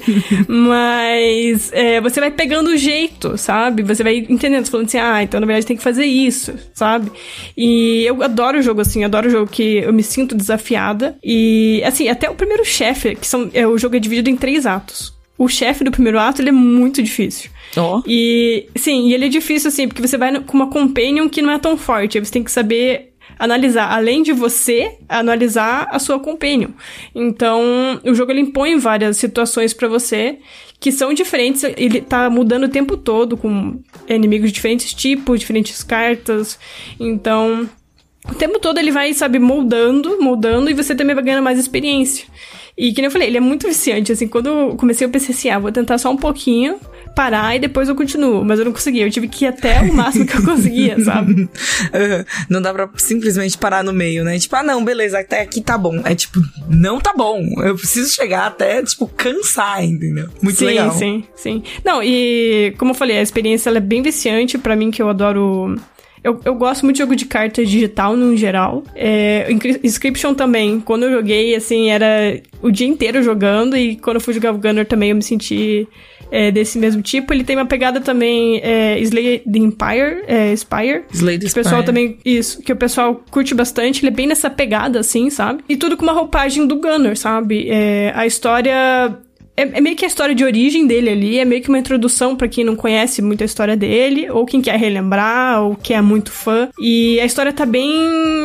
[0.48, 0.81] Mas
[1.72, 3.84] é, você vai pegando o jeito, sabe?
[3.84, 7.12] Você vai entendendo, falando assim, ah, então na verdade tem que fazer isso, sabe?
[7.58, 11.82] E eu adoro o jogo assim, adoro o jogo que eu me sinto desafiada e,
[11.86, 15.14] assim, até o primeiro chefe, que são, é, o jogo é dividido em três atos.
[15.38, 17.50] O chefe do primeiro ato, ele é muito difícil.
[17.76, 18.02] Oh.
[18.06, 21.52] E, sim, e ele é difícil, assim, porque você vai com uma companion que não
[21.52, 22.18] é tão forte.
[22.18, 26.70] Aí você tem que saber analisar, além de você, analisar a sua companion.
[27.14, 30.40] Então, o jogo ele impõe várias situações para você
[30.80, 33.80] que são diferentes, ele tá mudando o tempo todo com
[34.10, 36.58] inimigos de diferentes tipos, diferentes cartas.
[37.00, 37.70] Então,
[38.28, 42.26] o tempo todo ele vai, sabe, moldando, moldando, e você também vai ganhando mais experiência.
[42.78, 45.36] E que nem eu falei, ele é muito viciante, assim, quando eu comecei eu pensei
[45.36, 46.80] assim, ah, vou tentar só um pouquinho,
[47.16, 48.44] parar e depois eu continuo.
[48.44, 51.50] Mas eu não consegui, eu tive que ir até o máximo que eu conseguia, sabe?
[52.50, 54.38] não dá pra simplesmente parar no meio, né?
[54.40, 56.02] Tipo, ah, não, beleza, até aqui tá bom.
[56.06, 57.42] É tipo, não tá bom.
[57.64, 60.30] Eu preciso chegar até, tipo, cansar, entendeu?
[60.42, 60.92] Muito sim, legal.
[60.92, 61.64] Sim, sim, sim.
[61.84, 65.10] Não, e como eu falei, a experiência ela é bem viciante para mim, que eu
[65.10, 65.76] adoro
[66.24, 68.84] Eu, eu gosto muito de jogo de cartas digital, no geral.
[68.96, 69.48] É,
[69.84, 70.80] Inscription também.
[70.80, 73.76] Quando eu joguei, assim, era o dia inteiro jogando.
[73.76, 75.88] E quando eu fui jogar o Gunner também, eu me senti
[76.32, 77.34] é, desse mesmo tipo.
[77.34, 81.04] Ele tem uma pegada também é, Slay the Empire, é, Spire.
[81.12, 81.86] Slay the que o pessoal Spire.
[81.86, 84.02] também, isso, que o pessoal curte bastante.
[84.02, 85.64] Ele é bem nessa pegada, assim, sabe?
[85.68, 87.68] E tudo com uma roupagem do Gunner, sabe?
[87.68, 89.18] É, a história
[89.62, 92.36] é, é, meio que a história de origem dele ali, é meio que uma introdução
[92.36, 96.02] para quem não conhece muito a história dele, ou quem quer relembrar, ou quem é
[96.02, 96.70] muito fã.
[96.80, 97.92] E a história tá bem.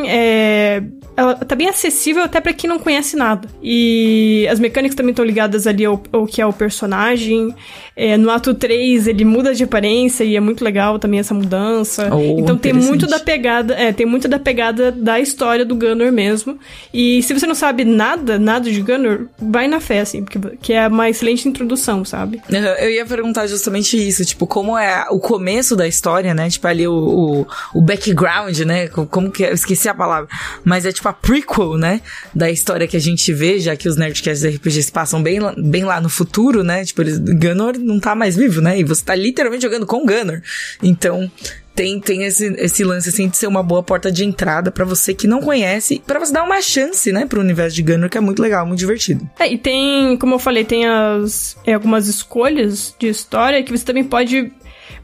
[0.06, 0.82] É,
[1.16, 3.48] ela tá bem acessível até para quem não conhece nada.
[3.62, 7.54] E as mecânicas também estão ligadas ali ao, ao, que é o personagem.
[7.96, 12.14] É, no ato 3 ele muda de aparência e é muito legal também essa mudança.
[12.14, 16.12] Oh, então tem muito da pegada, é, tem muito da pegada da história do Gunner
[16.12, 16.58] mesmo.
[16.92, 20.74] E se você não sabe nada, nada de Gunner, vai na fé, assim, porque que
[20.74, 22.42] é uma excelente introdução, sabe?
[22.50, 26.50] Eu ia perguntar justamente isso, tipo, como é o começo da história, né?
[26.50, 28.88] Tipo, ali o, o, o background, né?
[28.88, 29.50] Como que é?
[29.50, 30.28] Eu esqueci a palavra.
[30.62, 32.00] Mas é tipo a prequel, né?
[32.34, 36.00] Da história que a gente vê, já que os Nerdcasts RPGs passam bem, bem lá
[36.00, 36.84] no futuro, né?
[36.84, 38.78] Tipo, eles, Gunner não tá mais vivo, né?
[38.78, 40.42] E você tá literalmente jogando com Gunner.
[40.82, 41.30] Então,
[41.76, 45.12] tem, tem esse, esse lance assim de ser uma boa porta de entrada para você
[45.12, 48.20] que não conhece, para você dar uma chance, né, pro universo de Gunner, que é
[48.20, 49.28] muito legal, muito divertido.
[49.38, 53.84] É, e tem, como eu falei, tem as é, algumas escolhas de história que você
[53.84, 54.50] também pode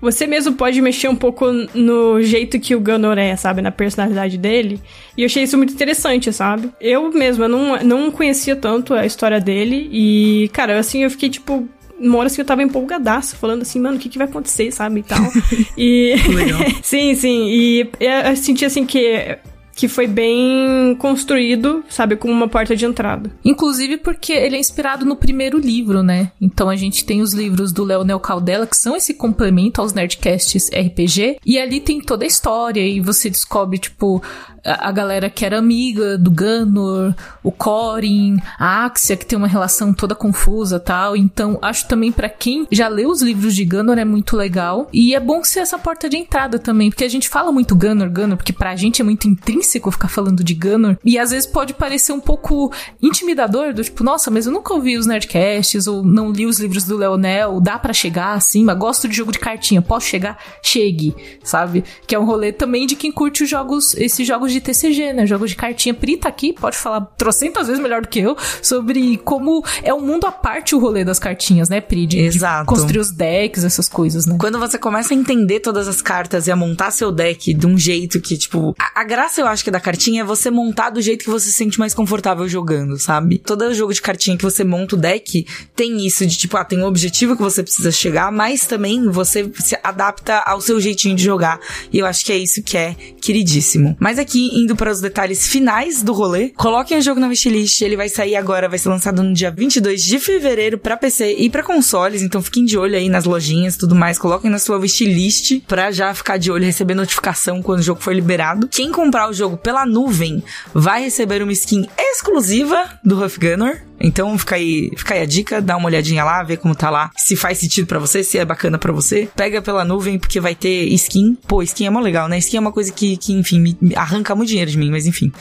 [0.03, 3.63] você mesmo pode mexer um pouco no jeito que o Gunner é, sabe?
[3.63, 4.81] Na personalidade dele.
[5.17, 6.71] E eu achei isso muito interessante, sabe?
[6.81, 9.89] Eu mesma não, não conhecia tanto a história dele.
[9.93, 11.69] E, cara, assim, eu fiquei tipo
[12.01, 15.01] uma hora assim eu tava empolgadaço, falando assim, mano, o que, que vai acontecer, sabe?
[15.01, 15.21] E tal.
[15.79, 16.17] e.
[16.83, 17.47] sim, sim.
[17.49, 19.39] E eu senti assim que
[19.75, 23.31] que foi bem construído, sabe, como uma porta de entrada.
[23.45, 26.31] Inclusive porque ele é inspirado no primeiro livro, né?
[26.41, 30.69] Então a gente tem os livros do Leonel Caldela, que são esse complemento aos Nerdcasts
[30.69, 34.23] RPG, e ali tem toda a história, e você descobre, tipo,
[34.65, 39.49] a, a galera que era amiga do Gunor, o Corin, a Axia, que tem uma
[39.49, 41.17] relação toda confusa tal.
[41.17, 44.89] Então, acho também para quem já leu os livros de Gunor é muito legal.
[44.93, 48.11] E é bom ser essa porta de entrada também, porque a gente fala muito Gunor,
[48.11, 50.97] Gunor, porque pra gente é muito intrínseco ficar falando de Gunor.
[51.05, 54.97] E às vezes pode parecer um pouco intimidador, do tipo, nossa, mas eu nunca ouvi
[54.97, 59.09] os Nerdcasts, ou não li os livros do Leonel, dá para chegar assim, mas gosto
[59.09, 60.39] de jogo de cartinha, posso chegar?
[60.63, 61.85] Chegue, sabe?
[62.07, 65.27] Que é um rolê também de quem curte os jogos, esses jogos de TCG, né?
[65.27, 65.95] Jogos de cartinha.
[65.95, 70.01] Pri tá aqui, pode falar trocentas vezes melhor do que eu sobre como é um
[70.01, 72.07] mundo à parte o rolê das cartinhas, né, Pri?
[72.07, 72.63] De, Exato.
[72.63, 74.37] De construir os decks, essas coisas, né?
[74.39, 77.77] Quando você começa a entender todas as cartas e a montar seu deck de um
[77.77, 81.01] jeito que, tipo, a, a graça eu acho que da cartinha é você montar do
[81.01, 83.39] jeito que você se sente mais confortável jogando, sabe?
[83.39, 85.47] Todo jogo de cartinha que você monta o deck
[85.77, 89.51] tem isso de, tipo, ah, tem um objetivo que você precisa chegar, mas também você
[89.61, 91.61] se adapta ao seu jeitinho de jogar.
[91.93, 93.97] E eu acho que é isso que é queridíssimo.
[94.01, 97.97] Mas aqui, indo para os detalhes finais do rolê, coloquem o jogo na wishlist, ele
[97.97, 101.63] vai sair agora, vai ser lançado no dia 22 de fevereiro para PC e para
[101.63, 105.91] consoles, então fiquem de olho aí nas lojinhas, tudo mais, coloquem na sua wishlist para
[105.91, 108.69] já ficar de olho, receber notificação quando o jogo for liberado.
[108.69, 114.37] Quem comprar o jogo pela nuvem vai receber uma skin exclusiva do Huff Gunner, então
[114.37, 117.37] fica aí, fica aí a dica, dá uma olhadinha lá, vê como tá lá, se
[117.37, 119.29] faz sentido para você, se é bacana para você.
[119.37, 121.37] Pega pela nuvem porque vai ter skin.
[121.47, 122.39] Pô, skin é mó legal, né?
[122.39, 125.33] Skin é uma coisa que, que enfim, me, arranca muito dinheiro de mim, mas enfim.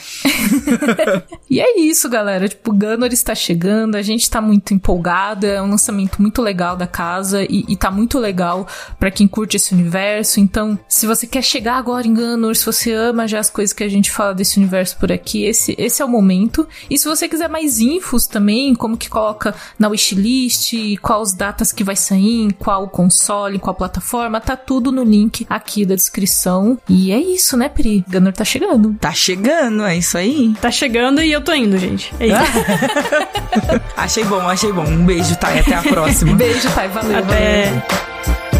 [1.49, 2.47] e é isso, galera.
[2.47, 6.75] Tipo, o Gunner está chegando, a gente tá muito empolgado, é um lançamento muito legal
[6.75, 8.67] da casa e, e tá muito legal
[8.99, 10.39] para quem curte esse universo.
[10.39, 13.83] Então, se você quer chegar agora em Gunner, se você ama já as coisas que
[13.83, 16.67] a gente fala desse universo por aqui, esse, esse é o momento.
[16.89, 21.83] E se você quiser mais infos também, como que coloca na wishlist, quais datas que
[21.83, 26.77] vai sair, qual console, qual plataforma, tá tudo no link aqui da descrição.
[26.87, 28.03] E é isso, né, Pri?
[28.07, 28.95] Gunner tá chegando.
[28.99, 30.53] Tá chegando, é isso aí.
[30.61, 32.13] Tá chegando e eu tô indo, gente.
[32.19, 32.37] É isso.
[33.95, 34.83] achei bom, achei bom.
[34.83, 35.59] Um beijo, Thay.
[35.59, 36.33] Até a próxima.
[36.35, 36.87] beijo, Thay.
[36.89, 37.17] Valeu.
[37.17, 37.65] Até.
[37.65, 38.50] Valeu.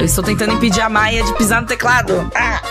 [0.00, 2.30] Eu estou tentando impedir a Maia de pisar no teclado.
[2.34, 2.62] Ah!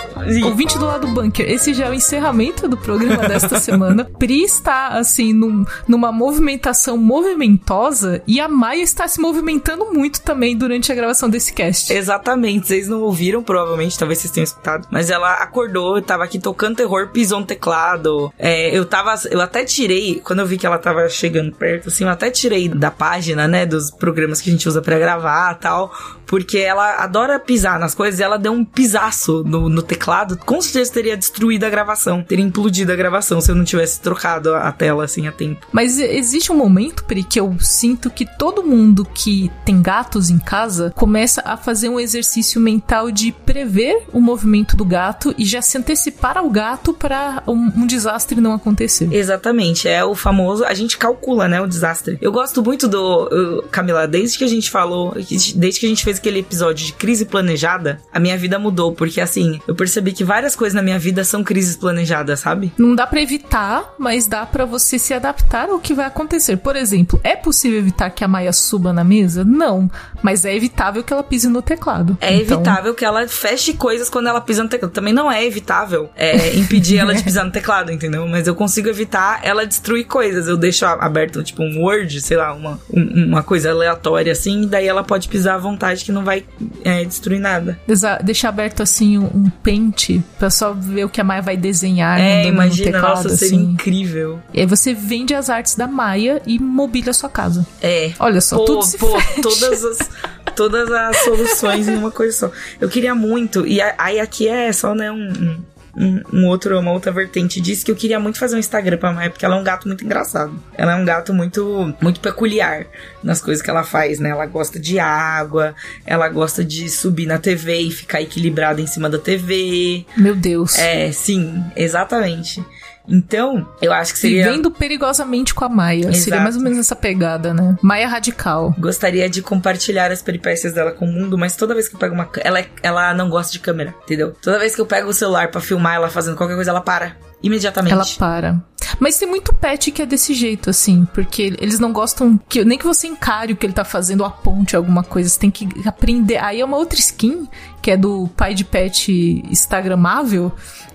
[0.44, 4.04] Ouvinte do lado bunker, esse já é o encerramento do programa desta semana.
[4.04, 10.58] Pri está, assim, num, numa movimentação movimentosa e a Maia está se movimentando muito também
[10.58, 11.94] durante a gravação desse cast.
[11.94, 16.76] Exatamente, vocês não ouviram, provavelmente, talvez vocês tenham escutado, mas ela acordou, tava aqui tocando
[16.76, 18.32] terror, pisou no teclado.
[18.38, 22.04] É, eu tava, eu até tirei, quando eu vi que ela tava chegando perto, assim,
[22.04, 25.92] eu até tirei da página, né, dos programas que a gente usa para gravar tal,
[26.30, 30.38] porque ela adora pisar nas coisas e ela deu um pisaço no, no teclado.
[30.38, 34.54] Com certeza teria destruído a gravação, teria implodido a gravação se eu não tivesse trocado
[34.54, 35.66] a tela assim a tempo.
[35.72, 40.38] Mas existe um momento, Pri, que eu sinto que todo mundo que tem gatos em
[40.38, 45.64] casa começa a fazer um exercício mental de prever o movimento do gato e já
[45.64, 49.12] se antecipar ao gato para um, um desastre não acontecer.
[49.12, 52.20] Exatamente, é o famoso, a gente calcula, né, o desastre.
[52.22, 55.16] Eu gosto muito do, Camila, desde que a gente falou,
[55.56, 59.20] desde que a gente fez aquele episódio de crise planejada, a minha vida mudou, porque
[59.20, 62.72] assim, eu percebi que várias coisas na minha vida são crises planejadas, sabe?
[62.78, 66.58] Não dá para evitar, mas dá para você se adaptar ao que vai acontecer.
[66.58, 69.44] Por exemplo, é possível evitar que a Maia suba na mesa?
[69.44, 69.90] Não,
[70.22, 72.18] mas é evitável que ela pise no teclado.
[72.22, 72.58] É então...
[72.58, 74.92] evitável que ela feche coisas quando ela pisa no teclado.
[74.92, 78.28] Também não é evitável é, impedir ela de pisar no teclado, entendeu?
[78.28, 80.48] Mas eu consigo evitar ela destruir coisas.
[80.48, 84.88] Eu deixo aberto, tipo, um Word, sei lá, uma, uma coisa aleatória assim, e daí
[84.88, 86.44] ela pode pisar à vontade que não vai
[86.84, 87.80] é, destruir nada.
[88.24, 92.20] Deixar aberto assim um pente pra só ver o que a Maia vai desenhar.
[92.20, 93.50] É, imagina, teclado, nossa, assim.
[93.50, 94.40] seria incrível.
[94.52, 97.66] E aí você vende as artes da Maia e mobília a sua casa.
[97.82, 98.12] É.
[98.20, 99.08] Olha só, pô, tudo se pô,
[99.42, 100.10] todas as
[100.56, 102.52] todas as soluções em uma coisa só.
[102.82, 105.58] Eu queria muito, e aí aqui é só, né, um, um,
[105.96, 109.30] um, outro, uma outra vertente disso que eu queria muito fazer um Instagram pra Maia,
[109.30, 110.54] porque ela é um gato muito engraçado.
[110.76, 112.86] Ela é um gato muito, muito peculiar
[113.24, 114.30] nas coisas que ela faz, né?
[114.30, 115.76] Ela gosta de água,
[116.06, 120.06] ela gosta de subir na TV e ficar equilibrada em cima da TV.
[120.16, 120.78] Meu Deus.
[120.78, 122.64] É, sim, exatamente.
[123.10, 124.46] Então, eu acho que seria.
[124.46, 126.02] Vivendo perigosamente com a Maia.
[126.02, 126.18] Exato.
[126.18, 127.76] Seria mais ou menos essa pegada, né?
[127.82, 128.76] Maia radical.
[128.78, 132.14] Gostaria de compartilhar as peripécias dela com o mundo, mas toda vez que eu pego
[132.14, 132.30] uma.
[132.42, 134.36] Ela, é, ela não gosta de câmera, entendeu?
[134.42, 137.18] Toda vez que eu pego o celular para filmar ela fazendo qualquer coisa, ela para.
[137.42, 137.94] Imediatamente.
[137.94, 138.62] Ela para.
[139.00, 142.78] Mas tem muito pet que é desse jeito, assim, porque eles não gostam que nem
[142.78, 145.30] que você encare o que ele tá fazendo, aponte alguma coisa.
[145.30, 146.38] Você tem que aprender.
[146.38, 147.48] Aí é uma outra skin,
[147.90, 150.52] que é do pai de pet Instagramável,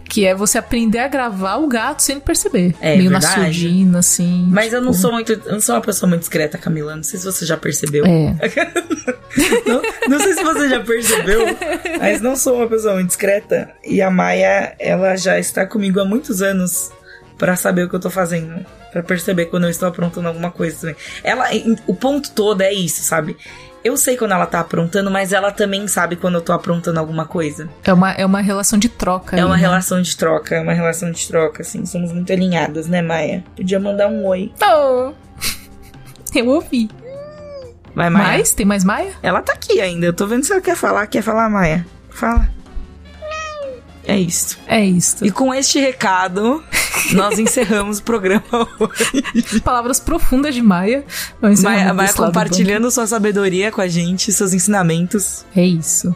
[0.09, 2.73] que é você aprender a gravar o gato sem perceber.
[2.81, 3.37] É, Meio verdade.
[3.37, 4.47] na surdina, assim.
[4.49, 4.77] Mas tipo...
[4.77, 5.33] eu não tipo sou muito.
[5.33, 6.95] Eu não sou uma pessoa muito discreta, Camila.
[6.95, 8.05] Não sei se você já percebeu.
[8.07, 8.37] É.
[9.67, 11.41] não, não sei se você já percebeu,
[11.99, 13.73] mas não sou uma pessoa muito discreta.
[13.85, 16.93] E a Maia, ela já está comigo há muitos anos
[17.37, 18.65] para saber o que eu tô fazendo.
[18.93, 20.97] para perceber quando eu estou aprontando alguma coisa também.
[21.25, 21.47] Ela,
[21.89, 23.37] o ponto todo é isso, sabe?
[23.85, 27.27] Eu sei quando ela tá aprontando, mas ela também sabe quando eu tô aprontando alguma
[27.27, 27.69] coisa.
[27.85, 29.37] É uma, é uma relação de troca.
[29.37, 29.61] É aí, uma né?
[29.61, 31.85] relação de troca, é uma relação de troca, assim.
[31.85, 33.45] Somos muito alinhadas, né, Maia?
[33.55, 34.51] Podia mandar um oi.
[34.63, 35.13] Oh!
[36.35, 36.89] Eu ouvi.
[37.95, 38.29] Vai, Maia.
[38.29, 38.55] Mais?
[38.55, 39.13] Tem mais Maia?
[39.23, 40.07] Ela tá aqui ainda.
[40.07, 41.07] Eu tô vendo se ela quer falar.
[41.07, 41.87] Quer falar, Maia?
[42.09, 42.49] Fala.
[44.07, 44.59] É isso.
[44.67, 45.25] É isso.
[45.25, 46.63] E com este recado,
[47.13, 48.45] nós encerramos o programa
[48.79, 49.61] hoje.
[49.65, 51.05] Palavras profundas de Maia.
[51.41, 55.45] Maia, Maia compartilhando sua sabedoria com a gente, seus ensinamentos.
[55.55, 56.15] É isso.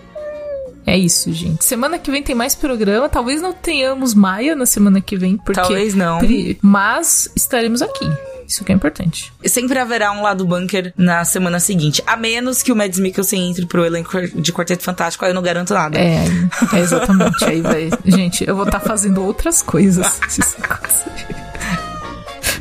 [0.86, 1.62] É isso, gente.
[1.64, 3.10] Semana que vem tem mais programa.
[3.10, 5.60] Talvez não tenhamos Maia na semana que vem, porque.
[5.60, 6.18] Talvez não.
[6.62, 8.10] Mas estaremos aqui.
[8.48, 9.30] Isso que é importante.
[9.44, 12.02] Sempre haverá um lado bunker na semana seguinte.
[12.06, 15.42] A menos que o Mads Mikkelsen entre pro elenco de Quarteto Fantástico, aí eu não
[15.42, 15.98] garanto nada.
[15.98, 16.24] É,
[16.72, 17.44] é exatamente.
[17.44, 17.90] aí vai.
[18.06, 20.18] Gente, eu vou estar tá fazendo outras coisas.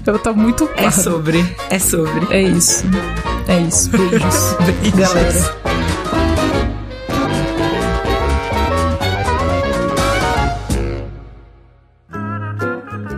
[0.06, 0.88] eu vou estar tá muito claro.
[0.88, 1.56] É sobre.
[1.70, 2.36] É sobre.
[2.36, 2.84] É isso.
[3.48, 3.90] É isso.
[3.90, 4.56] Beijos.
[4.82, 5.00] Beijos.
[5.00, 5.68] Galera.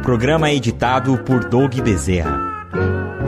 [0.04, 2.49] Programa editado por Doug Bezerra.
[2.72, 3.19] Thank you.